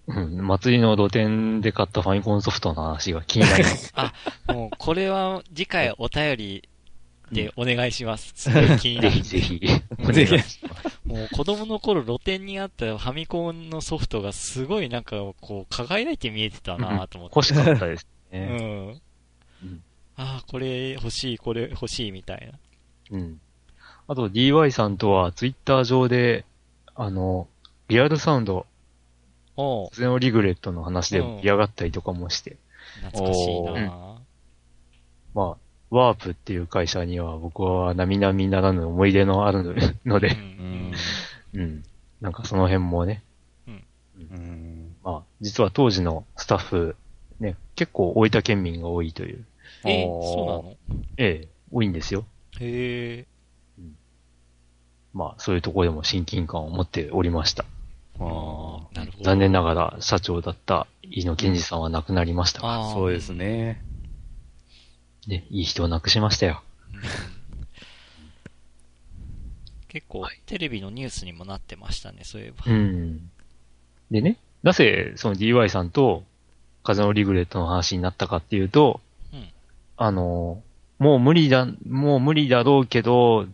[0.08, 3.94] うん、祭りの露店で買ったファミコンソフトの話が気になります。
[4.48, 6.70] もう、これは次回お便り
[7.32, 8.34] でお願いします。
[8.36, 9.24] すごい気になぜるひ。
[9.24, 9.60] ぜひ。
[10.14, 10.60] ぜひ
[11.06, 17.34] もう子供の頃露店にあったファミコンのソフトがすごいなんかこう輝いて見えてたなと思って。
[17.36, 18.46] 欲しかったですうね。
[18.46, 19.02] ん。
[19.64, 19.84] うん
[20.18, 22.48] ああ、これ欲しい、これ欲しいみたい
[23.12, 23.18] な。
[23.18, 23.42] うん。
[24.08, 26.46] あと DY さんとはツイッター上で、
[26.94, 27.48] あの、
[27.88, 28.68] リアルサウンド、
[29.58, 32.58] おうゼノリグレットの話で盛り上がったりとかもして、
[33.02, 34.18] 懐かしいな、お
[35.34, 35.58] まあ、
[35.92, 39.76] ワープっていう会社には僕は並々ならぬ思い出のある
[40.06, 40.94] のうで、ん。
[41.54, 41.84] うん。
[42.22, 43.22] なんかその辺もね、
[43.68, 43.84] うん。
[45.04, 46.96] まあ、実は当時のスタッフ、
[47.40, 49.46] ね、結構大分県民が多いという、
[49.86, 50.76] え、おーそうなの？
[51.18, 52.24] ええ、多いんですよ。
[52.60, 53.26] へえ。
[55.14, 57.66] まあ、そういうところでも親近感を持っておりました。
[58.20, 59.26] あなるほど。
[59.26, 63.34] 残念ながら社長だった飯野健二さんは亡くなりましたが、あーあ、そうです。
[63.34, 63.82] ね。
[65.28, 66.64] ね、いい人を亡くしましたよ。
[66.94, 67.02] う ん
[69.92, 72.64] 結構、テレビのニュースにもなってましたね、そういえば。
[72.66, 73.30] うん。
[74.10, 76.24] でね、なぜその DY さんと
[76.84, 79.02] 風のリグレットの話になったかっていうと、
[79.34, 79.50] うん
[79.98, 80.64] あの、
[80.98, 83.48] もう無理だ、もう無理だろうけど、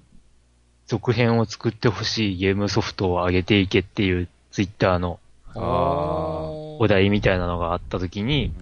[0.85, 5.19] 続編を作ってほしいゲームソフトを上げていけっていうツイッターの
[5.53, 8.53] あーお題みたいなのがあった時に、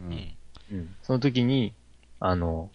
[0.71, 0.77] うん。
[0.77, 1.73] うん、その時に、
[2.19, 2.74] あの、ね、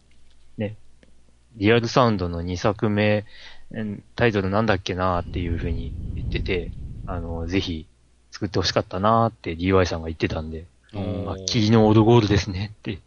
[1.56, 3.24] リアルサウンドの2作目、
[3.70, 6.72] うんタイトルなんだっけなーっていう風に言ってて、
[7.06, 7.86] あの、ぜひ
[8.30, 12.98] 作ってほしかったなーって DY さんが言ってたんで、うんあ、霧のオルゴールですねって、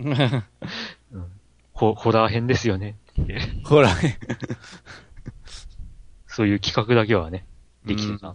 [0.00, 0.08] う
[1.18, 1.26] ん、
[1.72, 2.96] ホホラー編ですよね。
[3.22, 3.90] って、ほら、
[6.26, 7.44] そういう企画だけはね、
[7.84, 8.34] できてた、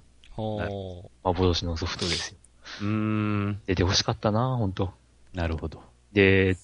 [1.24, 2.38] 幻のソフトですよ。
[2.82, 3.62] うーん。
[3.66, 4.94] 出てほしかったなー本当
[5.34, 5.82] なるほど。
[6.14, 6.56] で、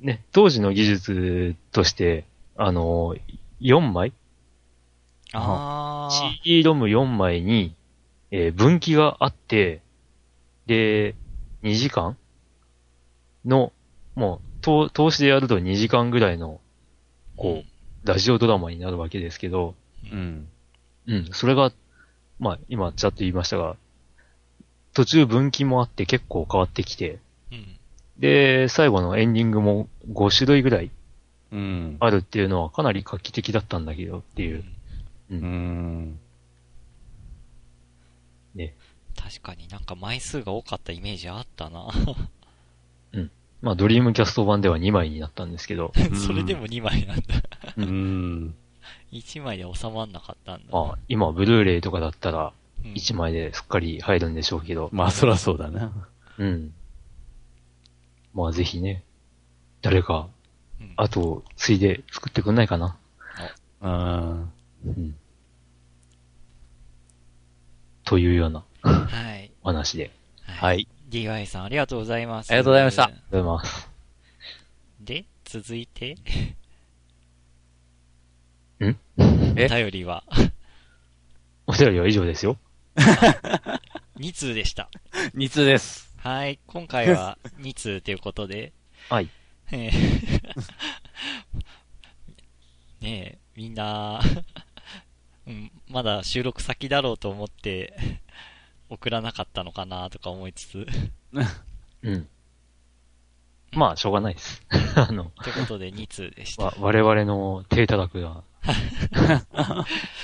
[0.00, 2.24] ね、当時の技術として、
[2.56, 3.16] あの、
[3.60, 4.12] 4枚？
[5.32, 7.74] あー CD ロム4枚に、
[8.30, 9.82] えー分岐があって、
[10.66, 11.14] で、
[11.62, 12.16] 2時間？
[13.44, 13.72] の、
[14.14, 16.60] もう、と通しでやると2時間ぐらいの、
[17.36, 19.74] こう、ラジオドラマになるわけですけど、
[20.12, 20.48] うん。
[21.06, 21.72] うん、それが、
[22.38, 23.76] まあ、今、ちゃっと言いましたが、
[24.92, 27.20] 途中分岐もあって結構変わってきて、うん。
[28.18, 30.90] で、最後のエンディングも5種類ぐらい
[31.52, 31.96] うん。
[32.00, 34.64] あるっていうのはかなり画期的だったんだけどっていう。
[35.30, 35.34] う。
[35.34, 36.18] うんん。
[38.54, 38.74] ね。
[39.16, 41.88] 確かになんか枚数が多かったイメージあったな。
[43.60, 47.24] まあ、ドリームキャスト版では2枚になったんですけど、 それでも2枚なんだ。
[47.76, 48.54] うん。
[49.12, 50.64] 1枚で収まんなかったんだ。
[50.70, 52.52] まあ、今、ブルーレイとかだったら、
[52.84, 55.92] うん1枚ですっかり入るんでしょうけど、まあ、そらそうだな。
[56.38, 56.72] うん。
[58.34, 59.04] まあ、ぜひね、
[59.82, 60.28] 誰か、
[60.80, 62.96] うんあと、ついで作ってくんないかな。
[63.80, 64.52] うん。
[64.86, 65.16] うん。
[68.04, 69.50] というようなはい。
[69.62, 70.10] お話で。
[70.42, 70.88] はい。
[71.10, 72.50] DY さんありがとうございます。
[72.50, 73.90] ありがとうございましたありがとうございます。
[75.00, 76.16] で、続いて、
[78.80, 79.22] えお
[79.74, 80.22] 便りは？
[81.66, 82.58] お便りは以上ですよ。
[84.16, 84.88] 2通でした。
[85.34, 86.07] 2通です。
[86.18, 86.58] はい。
[86.66, 88.72] 今回は 2通ということで、
[89.08, 89.30] はい。
[89.70, 90.50] えー
[93.00, 94.20] ねえ、みんな、
[95.46, 97.94] うん、まだ収録先だろうと思って、
[98.88, 100.86] 送らなかったのかなとか思いつつ、
[102.02, 102.28] うん。
[103.70, 104.66] まあ、しょうがないです。
[104.96, 106.64] あの、ということで2通でした。
[106.64, 108.42] わ我々の低たらくな、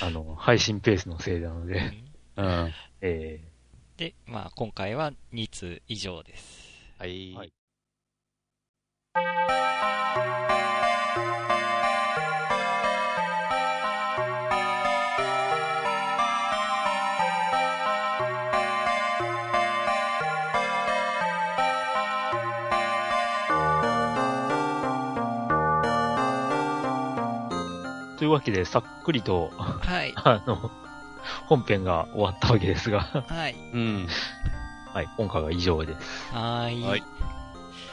[0.01, 1.93] あの、配信ペースのせいなので、
[2.35, 2.73] うん。
[2.99, 3.39] え
[3.97, 6.75] で、まあ今回は2通以上です。
[6.99, 30.13] はいはいーというわけで、さっくりと、はい。
[30.15, 30.71] あの、
[31.47, 33.55] 本編が終わったわけですが、はい。
[33.73, 34.07] うん。
[34.93, 36.33] はい、今回は以上です。
[36.33, 36.83] はーい。
[36.83, 37.03] はい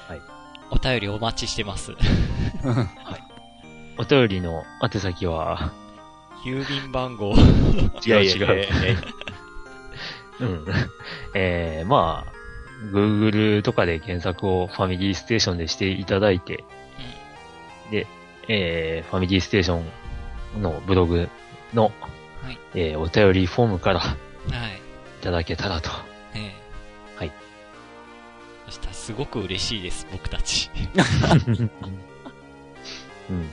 [0.09, 0.22] はい
[0.72, 1.92] お便りお待ちしてます。
[3.98, 5.70] お便りの宛先は、
[6.46, 7.34] 郵便番号。
[8.07, 8.68] 違う違う。
[10.40, 10.64] うん。
[11.34, 12.32] えー、まあ、
[12.90, 16.64] Google とかで検索をファミリーステーションでしていただいて、
[17.90, 18.07] で、
[18.48, 19.82] えー、ファミリーステーショ
[20.57, 21.28] ンのブログ
[21.74, 21.92] の、
[22.43, 24.16] はいえー、お便りフォームから、はい。
[25.22, 25.90] ただけたらと。
[26.34, 26.55] ね
[27.16, 27.32] はい。
[28.66, 30.70] そしたらすごく嬉しいです、僕たち。
[33.30, 33.51] うん。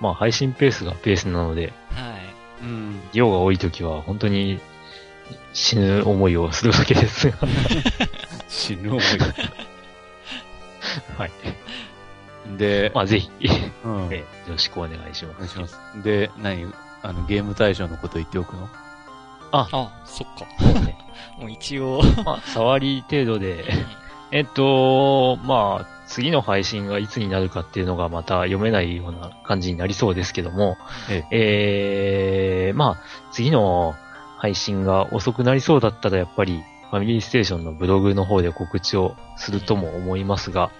[0.00, 2.16] まあ、配信ペースがペースなので、は
[2.60, 2.62] い。
[2.62, 3.00] うん。
[3.12, 4.60] 量が多い時は本当に
[5.52, 7.38] 死ぬ思いをするわけですが。
[8.48, 9.02] 死ぬ思い。
[11.16, 11.30] はい。
[12.56, 13.30] で、まあ、ぜひ、
[13.84, 14.08] うん。
[14.12, 15.36] えよろしくお願いします。
[15.36, 15.78] お願いします。
[16.02, 16.72] で、何
[17.02, 18.68] あの、ゲーム対象のこと言っておくの？
[19.52, 20.80] あ、そっか。
[20.80, 20.98] ね。
[21.38, 23.64] もう一応、まあ、触り程度で、
[24.30, 30.76] えっと、まあ、次の配信がいつになるかっていうのがまた読めないような感じになりそうですけども、
[31.08, 32.72] ええ。
[32.74, 32.96] ー、まあ、
[33.30, 33.94] 次の
[34.38, 40.70] 配信が遅くなりそうだったらやっぱり、ファミリーステーションのブログの方で告知をするとも思いますが、は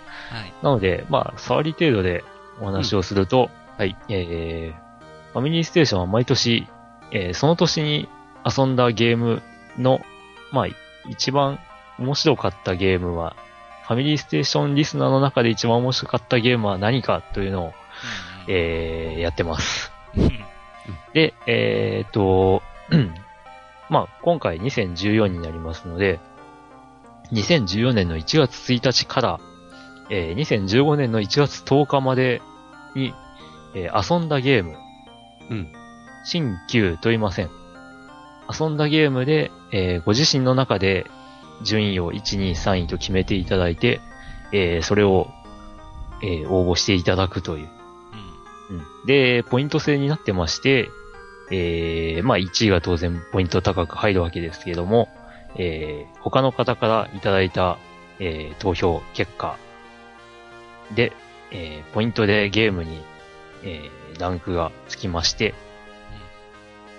[0.46, 0.52] い。
[0.62, 2.24] なので、まあ、触り程度で
[2.60, 4.87] お話をすると、はい、えー、
[5.32, 6.66] ファミリーステーションは毎年、
[7.10, 8.08] えーその年に
[8.44, 9.42] 遊んだゲーム
[9.78, 10.00] の、
[10.52, 10.66] まあ、
[11.08, 11.58] 一番
[11.98, 13.36] 面白かったゲームは、
[13.86, 17.72] ファミリーステーションリスナーの中で一番面白かったゲームは何かというのを、
[18.46, 19.92] えー、やってます。
[21.12, 23.14] で、えーっと、う ん
[23.88, 26.20] まあ、今回2014になりますので、
[27.32, 29.40] 2014年の1月1日から、
[30.10, 32.40] えー2015年の1月10日まで
[32.94, 33.14] に、
[33.74, 34.76] えー遊んだゲーム、
[35.50, 35.72] うん。
[36.24, 37.50] 新旧と言いません。
[38.50, 41.06] 遊んだゲームで、えーご自身の中で
[41.62, 44.00] 順位を1、2、3位と決めていただいて、
[44.52, 45.28] えーそれを、
[46.22, 47.68] えー応募していただくという。
[48.70, 50.90] うんで、ポイント制になってまして、
[51.50, 55.08] えー、まあ1位が当然ポイント高く入るわけですけれども、
[55.56, 57.78] えー、他の方からいただいた、
[58.18, 59.56] えー、投票結果
[60.94, 61.12] で、
[61.50, 63.02] えー、ポイントでゲームに、
[63.62, 65.54] えー、ランクがつきまして、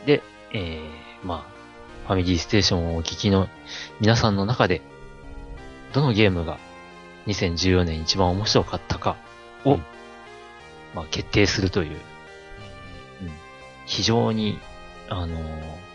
[0.05, 0.22] で、
[0.53, 3.47] えー、まあ、ファミリーステーションをお聞きの
[3.99, 4.82] 皆さんの中で、
[5.93, 6.57] どのゲームが
[7.28, 9.18] 2014年一番面白かったか
[9.66, 9.84] を、うん
[10.95, 11.97] まあ、決定するという、
[13.86, 14.60] 非常に、
[15.10, 15.89] あのー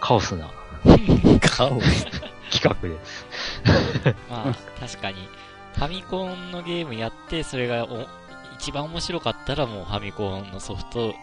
[0.00, 0.50] カオスな
[1.40, 2.06] カオス。
[2.50, 3.26] 企画です。
[4.30, 5.28] まあ、確かに、
[5.74, 8.06] ファミコンのゲームやって、それがお
[8.58, 11.14] 一番面白かったらもうファミコンのソフト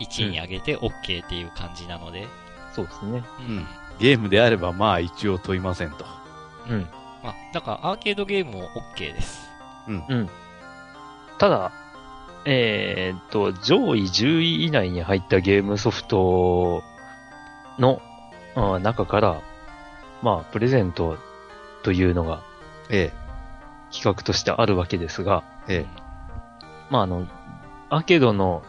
[0.00, 2.26] 1位に上げて OK っていう感じなので。
[2.72, 3.22] そうですね。
[3.40, 3.66] うん
[4.00, 6.04] ゲームであれば、まあ一応問いませんと。
[6.68, 6.88] うん。
[7.22, 9.48] まあ、だからアーケードゲームも OK です。
[9.86, 10.28] うん。
[11.38, 11.70] ただ、
[12.44, 16.82] えーっと、上位10位以内に入ったゲームソフト
[17.78, 18.02] の、
[18.56, 19.42] あ中から、
[20.22, 21.16] まあ、プレゼント
[21.84, 22.42] というのが
[22.90, 23.12] え
[23.92, 26.03] 企画としてあるわけですが、え、え
[26.94, 27.26] まあ、あの、
[27.90, 28.62] アーケードの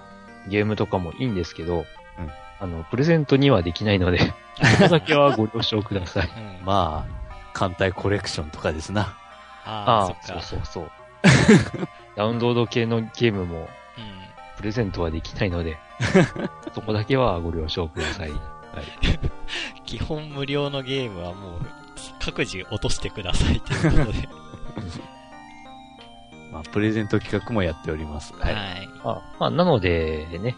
[0.47, 1.85] ゲームとかもいいんですけど、うん
[2.59, 4.17] あの、プレゼントにはできないので、
[4.79, 6.25] そこだけはご了承ください。
[6.25, 6.61] うんえ。
[6.65, 9.15] まあ、艦隊コレクションとかですな。
[9.63, 10.91] ああ、そうそうそう。
[12.17, 13.67] ダウンロード系のゲームもうん。
[14.57, 15.77] プレゼントはできないので、
[16.73, 18.31] そこだけはご了承ください。
[19.85, 21.61] 基本無料のゲームはもう、
[22.19, 24.29] 各自落としてくださいということで。
[26.55, 28.33] まあ、プレゼント企画もやっております。
[28.33, 28.55] はい。
[29.03, 30.55] あまあ、なのでね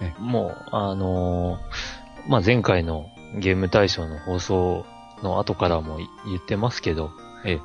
[0.00, 4.86] え、もう、あのーまあ、前回のゲーム大賞の放送
[5.22, 6.06] の後からも言
[6.38, 7.10] ってますけど、
[7.44, 7.60] ええ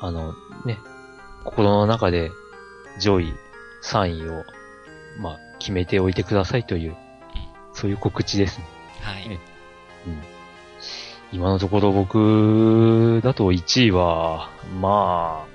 [0.00, 0.32] あの、
[0.64, 0.78] ね、
[1.44, 2.30] 心の中で
[3.00, 3.34] 上位
[3.82, 4.44] 3位を、
[5.20, 6.96] まあ、決めておいてくださいという、
[7.72, 8.64] そういう告知ですね。
[9.00, 9.26] はい。
[9.28, 9.38] え
[11.32, 14.50] 今のところ僕だと1位は、
[14.80, 15.51] まあ、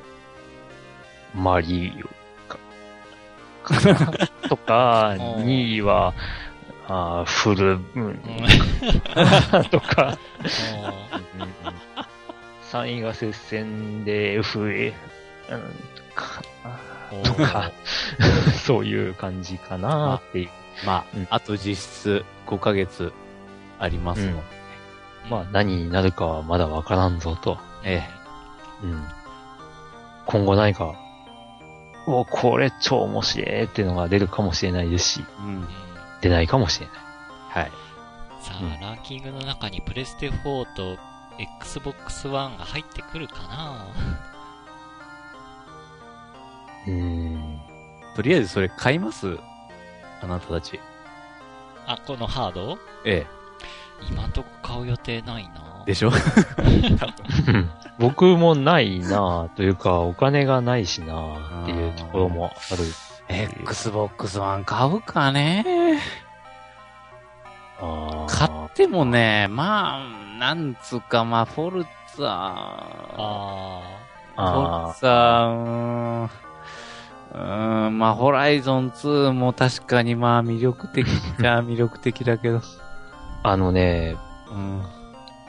[1.38, 2.08] マリオ
[2.50, 2.58] か、
[3.64, 6.14] かなとか、おー2位は、
[6.88, 8.06] あーフル、うん。
[8.06, 8.20] うん。
[9.70, 11.18] とか、おー
[12.72, 14.94] 3位が接戦で FA、
[15.50, 15.62] うん、
[16.16, 16.42] か
[17.12, 17.72] おとーか、
[18.66, 20.50] そういう感じかなっていう。
[20.86, 21.28] まあ、うん。
[21.30, 23.14] あと実質5ヶ月
[23.80, 24.44] ありますの。
[25.30, 27.20] まあ何になるかはまだわからん。
[27.20, 27.58] ぞと。
[27.84, 28.04] え
[28.84, 29.04] うん。
[30.26, 30.96] 今後何か、
[32.08, 35.68] お、これ超面白いっていうのが出るかもしれないですし、うんうん。
[36.22, 36.96] 出ないかもしれない。
[37.50, 37.72] はい。
[38.42, 40.98] さあ、うんランキングの中にプレステ4と
[41.38, 43.88] Xbox One が入ってくるかな？
[46.88, 47.60] うーん。
[48.16, 49.38] とりあえずそれ買います？
[50.22, 50.80] あなたたち。
[51.86, 53.28] あ、このハードえ
[54.10, 55.84] 今んとこ買う予定ないな。
[55.84, 55.88] え。
[55.88, 56.12] でしょ？
[58.00, 62.84] 僕もないなぁというか、お金がないしなぁっていうところもある。
[63.30, 66.00] Xbox One 買うかね。
[68.28, 73.82] 買ってもね、まあ、なんつうか、まあ、フォルツァ、あ
[74.36, 81.08] フォあルツァ、うーん、うーん、まあ、ホライゾン2も確かにまあ、魅力的
[81.40, 82.62] じゃ魅力的だけど、
[83.44, 84.16] あ、あのね、
[84.52, 84.82] うん。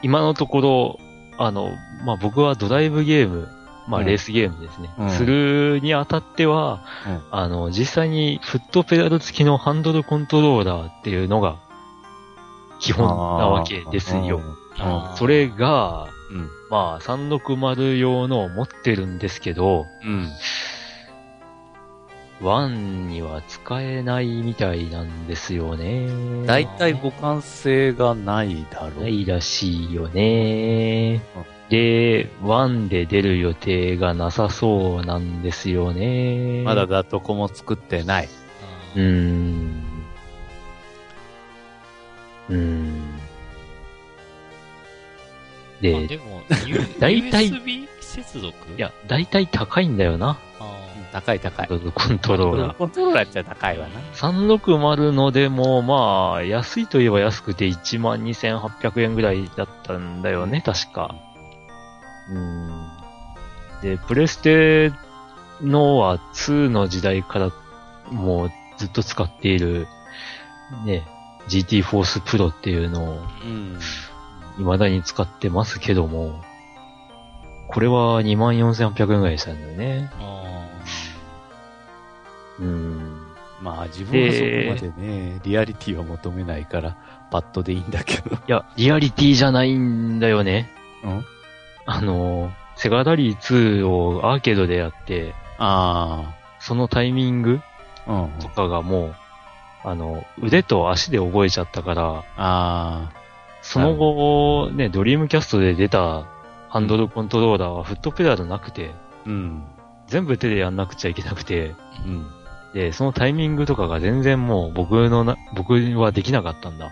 [0.01, 0.99] 今のところ、
[1.37, 1.71] あの、
[2.05, 3.47] まあ、僕はドライブゲーム、
[3.87, 4.89] まあ、うんレースゲームですね。
[4.99, 11.59] うんするにあたっては、うんあの、実際にフットペダル付きのハンドルコントローラーっていうのが
[12.79, 13.13] 基本な
[13.47, 14.41] わけですよ。
[15.15, 16.49] それが、うん。
[16.69, 20.27] まあ、360用のを持ってるんですけど、うん。
[22.41, 26.07] 1には使えないみたいなんですよね。
[26.45, 29.03] 大体互換性がないだろう。
[29.03, 31.21] ないらしいよね。
[31.69, 36.63] で、1で出る予定がなさそうなんですよね。
[36.63, 38.29] まだだどこも作ってない。
[38.95, 39.83] うーん。
[42.49, 42.89] うーん。
[45.81, 46.41] まあで、でも、
[46.99, 48.53] 大体 USB 接続？
[48.77, 50.39] いや、だいたい高いんだよな。
[51.11, 51.67] あ高い高い。
[51.67, 52.75] コントローラー。
[52.75, 53.99] コントローラーっちゃ高いわな。
[54.13, 61.15] 360のでも、まあ、安いといえば安くて12,800円ぐらいだったんだよね、確か。
[62.29, 62.87] うん。
[63.81, 64.91] で、プレステ
[65.61, 67.51] のは2の時代から
[68.11, 69.87] もうずっと使っている、
[70.85, 71.07] ね、
[71.49, 73.79] GT フォースプロっていうのをうん。
[74.57, 76.43] 未だに使ってますけども、
[77.69, 80.09] これは24,800円ぐらいしたんだよね。
[80.19, 80.58] あ
[82.59, 83.25] うん。
[83.61, 84.45] まあ自分はそこ
[84.89, 86.97] までね、リアリティは求めないから、
[87.31, 88.35] パッドでいいんだけど。
[88.35, 90.71] いや、リアリティじゃないんだよね。
[91.03, 91.25] うん？
[91.85, 97.59] あの、セガラリー2をアーケードでやって、あそのタイミング
[98.07, 98.13] あ。
[98.13, 98.39] うん。
[98.39, 99.15] とかがもう、
[99.83, 103.11] あの、腕と足で覚えちゃったから、あ
[103.61, 106.25] その後、ね、ドリームキャストで出た
[106.69, 108.91] ハンドルコントローラーはフットペダルなくて、
[109.25, 109.29] あ。
[109.29, 109.63] うん。
[110.07, 111.75] 全部手でやんなくちゃいけなくて、
[112.05, 112.25] うん。
[112.73, 116.91] で、そのタイミングとかが全然もう僕のな、僕はできなかったんだ。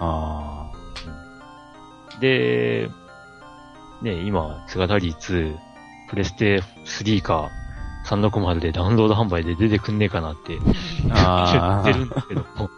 [0.00, 0.70] あ
[2.20, 2.88] で、
[4.02, 5.56] ね、今、セガラリー2、
[6.08, 7.50] プレステ3か、
[8.06, 10.58] 360でダウンロード販売で出てくんねえかなって
[11.10, 11.82] あ。
[11.82, 12.70] あ言ってるんだけども。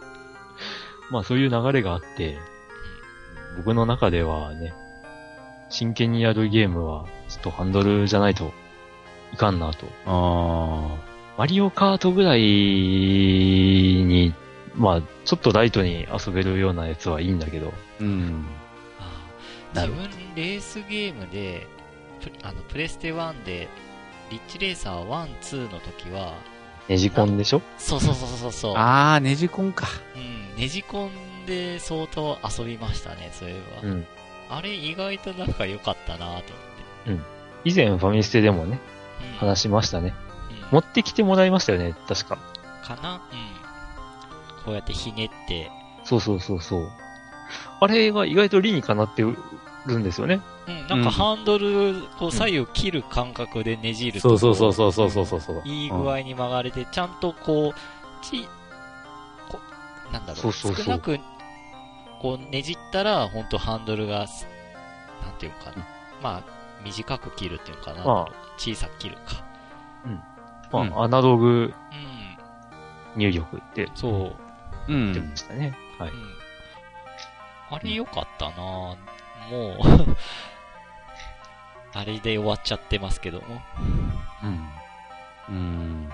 [1.09, 2.37] まあそういう流れがあって、
[3.57, 4.73] 僕の中ではね、
[5.69, 8.51] 真剣にやるゲームは、ちょっとハンドルじゃないと
[9.33, 9.87] いかんなと。
[10.05, 11.10] あ。
[11.41, 14.31] マリオカートぐらいに、
[14.75, 18.45] まあ、ちょっとライトに遊べるようなやつはいいんだけど、うん。
[18.99, 19.11] あ
[19.73, 21.65] なる自分、レースゲームで、
[22.21, 23.69] プあのプレステ1で、
[24.29, 26.35] リッチレーサー1、2の時は、
[26.87, 27.63] ネジコンでしょ？
[27.79, 28.75] そうそうそうそうそう。
[28.75, 29.87] ああ、ネジコンか。
[30.15, 33.89] うん、ネジコンで相当遊びましたね、そういえば。
[33.89, 34.05] うん。
[34.47, 36.51] あれ意外となんか良かったなと思って。
[37.65, 38.79] 以前ファミステでもね、
[39.41, 40.13] うん、話しましたね。
[40.71, 42.37] うん持ってきてもらいましたよね、確か。
[42.83, 43.15] かな？
[43.15, 43.21] うん。
[44.63, 45.69] こうやってひねって、
[46.05, 46.91] そうそうそうそう。
[47.81, 50.39] あれが意外と理にかなってるんですよね。
[50.67, 55.61] うん、なんかハンドル、こう左右切る感覚でねじると、そうそうそうそうそうそうそう。
[55.65, 58.47] いい具合に曲がれて、ちゃんとこう、ち、
[59.49, 59.59] こ
[60.13, 61.19] なんだろう、そうそうそう少なく、
[62.21, 64.47] こうねじったら、ほんとハンドルがす、
[65.21, 65.85] なんていうかな。
[66.21, 68.05] まあ、短く切るっていうのかな。
[68.05, 68.27] ま
[68.57, 69.50] 小さく切るか。
[70.71, 71.73] まあ、うんアナログ
[73.15, 74.11] うん、入力ってそう。
[74.11, 74.33] う
[74.87, 75.35] 言ってんま。
[75.35, 75.77] したね。
[75.99, 76.09] はい。
[76.09, 76.15] うん。
[77.71, 78.97] あれ良かったなもう、
[81.93, 83.61] あれで終わっちゃってますけども。
[84.43, 84.69] うん。
[85.49, 86.09] うん。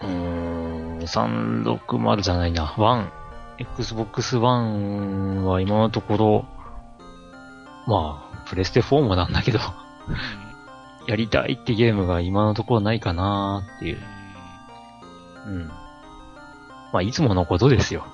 [0.00, 2.66] うーん、360じゃないな。
[2.66, 3.22] 1。
[3.58, 6.44] Xbox One は今のところ、
[7.86, 9.58] まあ、プレステ4もなんだけど、
[11.06, 13.98] やりたいってゲームが今のところないかなーっていう。
[15.46, 15.68] うん。
[16.92, 18.06] まあ、いつものことですよ。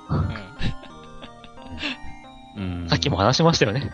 [2.56, 2.88] うん。
[2.88, 3.92] さっきも話しましたよね。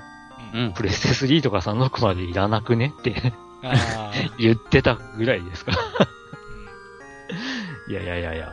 [0.52, 0.58] う。
[0.58, 0.72] うんん。
[0.72, 3.32] プレステ3とか360でいらなくねって。
[4.38, 5.78] 言ってたぐらいですから。
[7.88, 8.52] いやいやいやいや。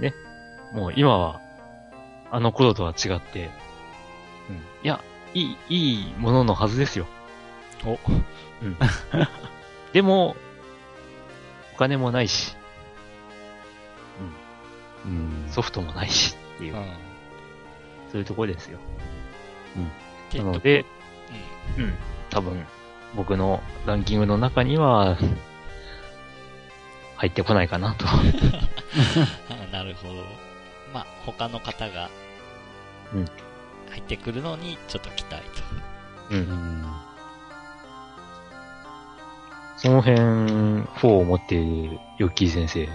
[0.00, 0.14] ね。
[0.72, 1.40] もう今は、
[2.30, 3.50] あの頃とは違って、
[4.48, 4.56] うん。
[4.56, 5.00] いや、
[5.34, 7.06] いい、いいもののはずですよ。
[7.84, 7.98] お。
[8.62, 8.76] うん。
[9.94, 10.36] でも、
[11.74, 12.54] お金もないし、
[15.06, 15.46] うん。
[15.50, 16.84] ソフトもないしっていうう、ん。
[18.10, 18.78] そういうところですよ。
[20.32, 20.84] でなので、
[21.78, 21.84] うん。
[21.84, 21.94] うん。
[22.28, 22.66] 多分、
[23.14, 25.16] 僕のランキングの中には、
[27.16, 28.04] 入ってこないかなと。
[28.08, 28.16] あ
[29.72, 30.14] なるほど。
[30.92, 32.10] まあ、他の方が、
[33.14, 33.24] うん
[33.90, 35.62] 入ってくるのにちょっと期待と。
[36.30, 36.36] う。
[36.36, 37.03] うん
[39.84, 39.84] ん。
[39.84, 42.88] その辺、4を持っているヨッキー先生。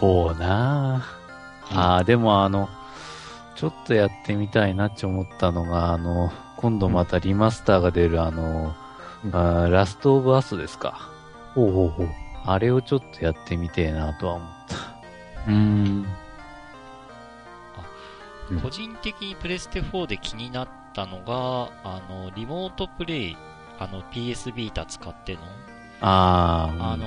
[0.00, 0.96] 4な
[1.70, 2.68] あああ、でもあの、
[3.56, 8.74] ちょっとやってみたいなって思ったのが、あの、今度またリマスターが出るあの、
[9.24, 11.10] うんあーラストオブアスですか。
[11.54, 12.08] ほうほうほう。
[12.46, 14.76] あれをちょっとやってみてえなとは思った。
[15.48, 16.06] うーん
[18.62, 23.36] 個人的にプレステ4で気になったのが、あの、リモートプレイ、
[23.78, 25.40] あの、PS ビータ使っての、
[26.00, 27.06] ああ、あの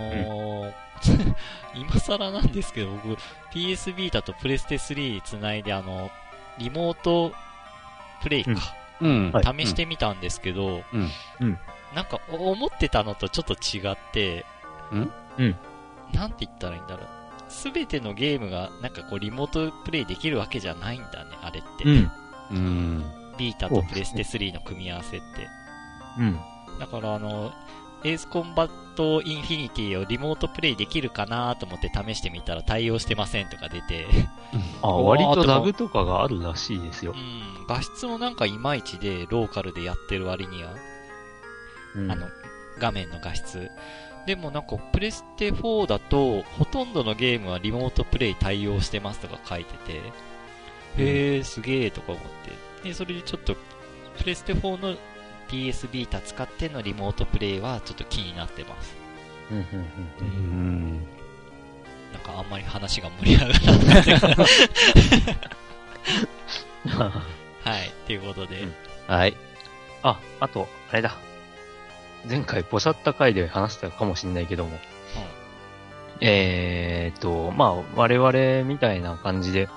[0.66, 0.74] ー
[1.74, 3.18] 今更なんですけど、僕、
[3.52, 6.12] PS ビータとプレステ3繋いで、あの、
[6.58, 7.34] リモート
[8.22, 8.52] プレイか、
[9.00, 9.32] うん。
[9.32, 11.12] はい試してみたんですけど、うん。
[11.40, 11.60] うん
[11.96, 14.46] なんか、お思ってたのとちょっと違って、
[14.94, 15.12] ん？
[15.38, 15.56] うん
[16.14, 17.08] なんて言ったらいいんだろう。
[17.50, 21.84] すべてのゲームが、なんかこう、リモートプレイできるわけじゃないんだね、あれって。
[21.84, 22.12] うん。
[22.52, 23.06] うん。
[23.38, 25.48] Vitaとプレステ3の組み合わせって。
[26.18, 26.40] うん。
[26.82, 27.52] だからあの、
[28.04, 34.08] エースコンバットインフィニティをリモートプレイできるかなと思って試してみたら対応してませんとか出て、
[34.82, 37.16] あ、 割とラグとかがあるらしいですよう。
[37.16, 40.74] ん、画質もなんかいまいちで、ローカルでやってる割には、
[41.96, 42.28] うんあの、
[42.80, 43.70] 画面の画質。
[44.26, 50.02] でもなんか、プレステ4だと、ほとんどのゲームはリモートプレイ対応してますとか書いてて、
[50.98, 52.24] へー、すげーとか思っ
[52.82, 52.88] て。
[52.90, 53.56] で、それでちょっと、
[54.18, 54.98] プレステ4の
[55.52, 58.96] PS ビータ使ってのリモートプレイはちょっと気になってます。
[59.52, 59.68] うんうんう
[60.22, 60.96] うんん。
[62.14, 64.36] なんかあんまり話が盛り上がらなかったから。
[66.86, 67.12] うん。
[67.72, 68.62] はい、ということで。
[68.62, 68.74] うん
[69.08, 69.36] はい。
[70.04, 71.18] あ、あと、あれだ。
[72.30, 74.80] 前回、ポシャった回で話したかもしれないけども。
[76.22, 79.68] えーっと、まあ、我々みたいな感じで、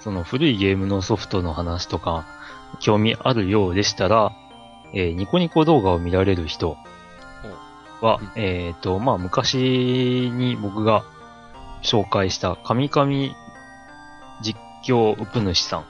[0.00, 2.26] その古いゲームのソフトの話とか、
[2.80, 4.32] 興味あるようでしたら、
[4.92, 6.76] えーニコニコ動画を見られる人
[8.00, 8.42] は、うん。
[8.42, 11.04] えーっと、まあ、昔に僕が
[11.82, 13.34] 紹介した、神々
[14.42, 15.84] 実況ウプ主さん。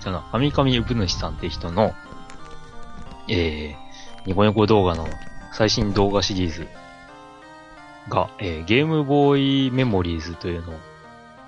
[0.00, 1.92] じゃな、神々ウプ主さんって人の、
[3.28, 5.06] えー、ニコニコ動画の
[5.52, 6.68] 最新動画シリーズ
[8.08, 10.74] が、えーゲームボーイメモリーズというのを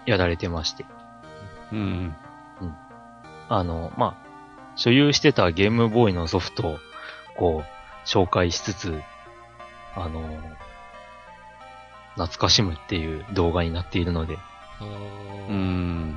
[0.06, 0.84] やられてまして、
[1.72, 2.14] うん。
[3.48, 4.29] あの、まあ、
[4.80, 6.78] 所有してたゲームボーイのソフトを、
[7.36, 9.02] こう、紹介しつつ、
[9.94, 10.22] あの、
[12.14, 14.38] 懐かしむっていう動画になっているので、
[14.80, 16.16] うん。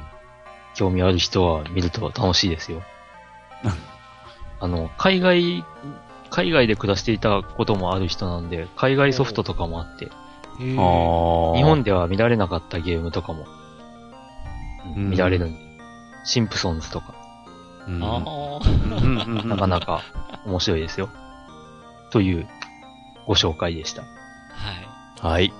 [0.75, 2.81] 興味ある人は見ると楽しいですよ。
[4.61, 5.65] あの、海外、
[6.29, 10.09] 海外で暮らしていたこともある人なんで、海外ソフトとかもあって。
[10.57, 13.45] 日本では見られなかったゲームとかも、
[14.95, 15.47] 見られる。
[15.47, 15.59] んで
[16.25, 17.13] シンプソンズとか、
[17.87, 20.01] なかなか
[20.45, 21.09] 面白いですよ。
[22.11, 22.47] という
[23.25, 24.03] ご紹介でした。
[24.03, 24.05] あ。
[25.23, 25.33] はい。
[25.33, 25.53] はい。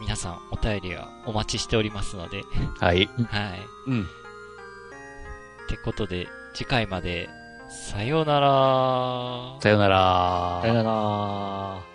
[0.00, 2.42] 皆さん、お便りはお待ちしておりますので。
[2.80, 3.06] はい。
[3.06, 3.60] はい。
[3.86, 4.02] うん。
[4.02, 4.06] っ
[5.68, 7.28] てことで、次回まで、
[7.68, 9.60] さようなら。
[9.60, 10.58] さよなら。
[10.60, 11.91] さよなら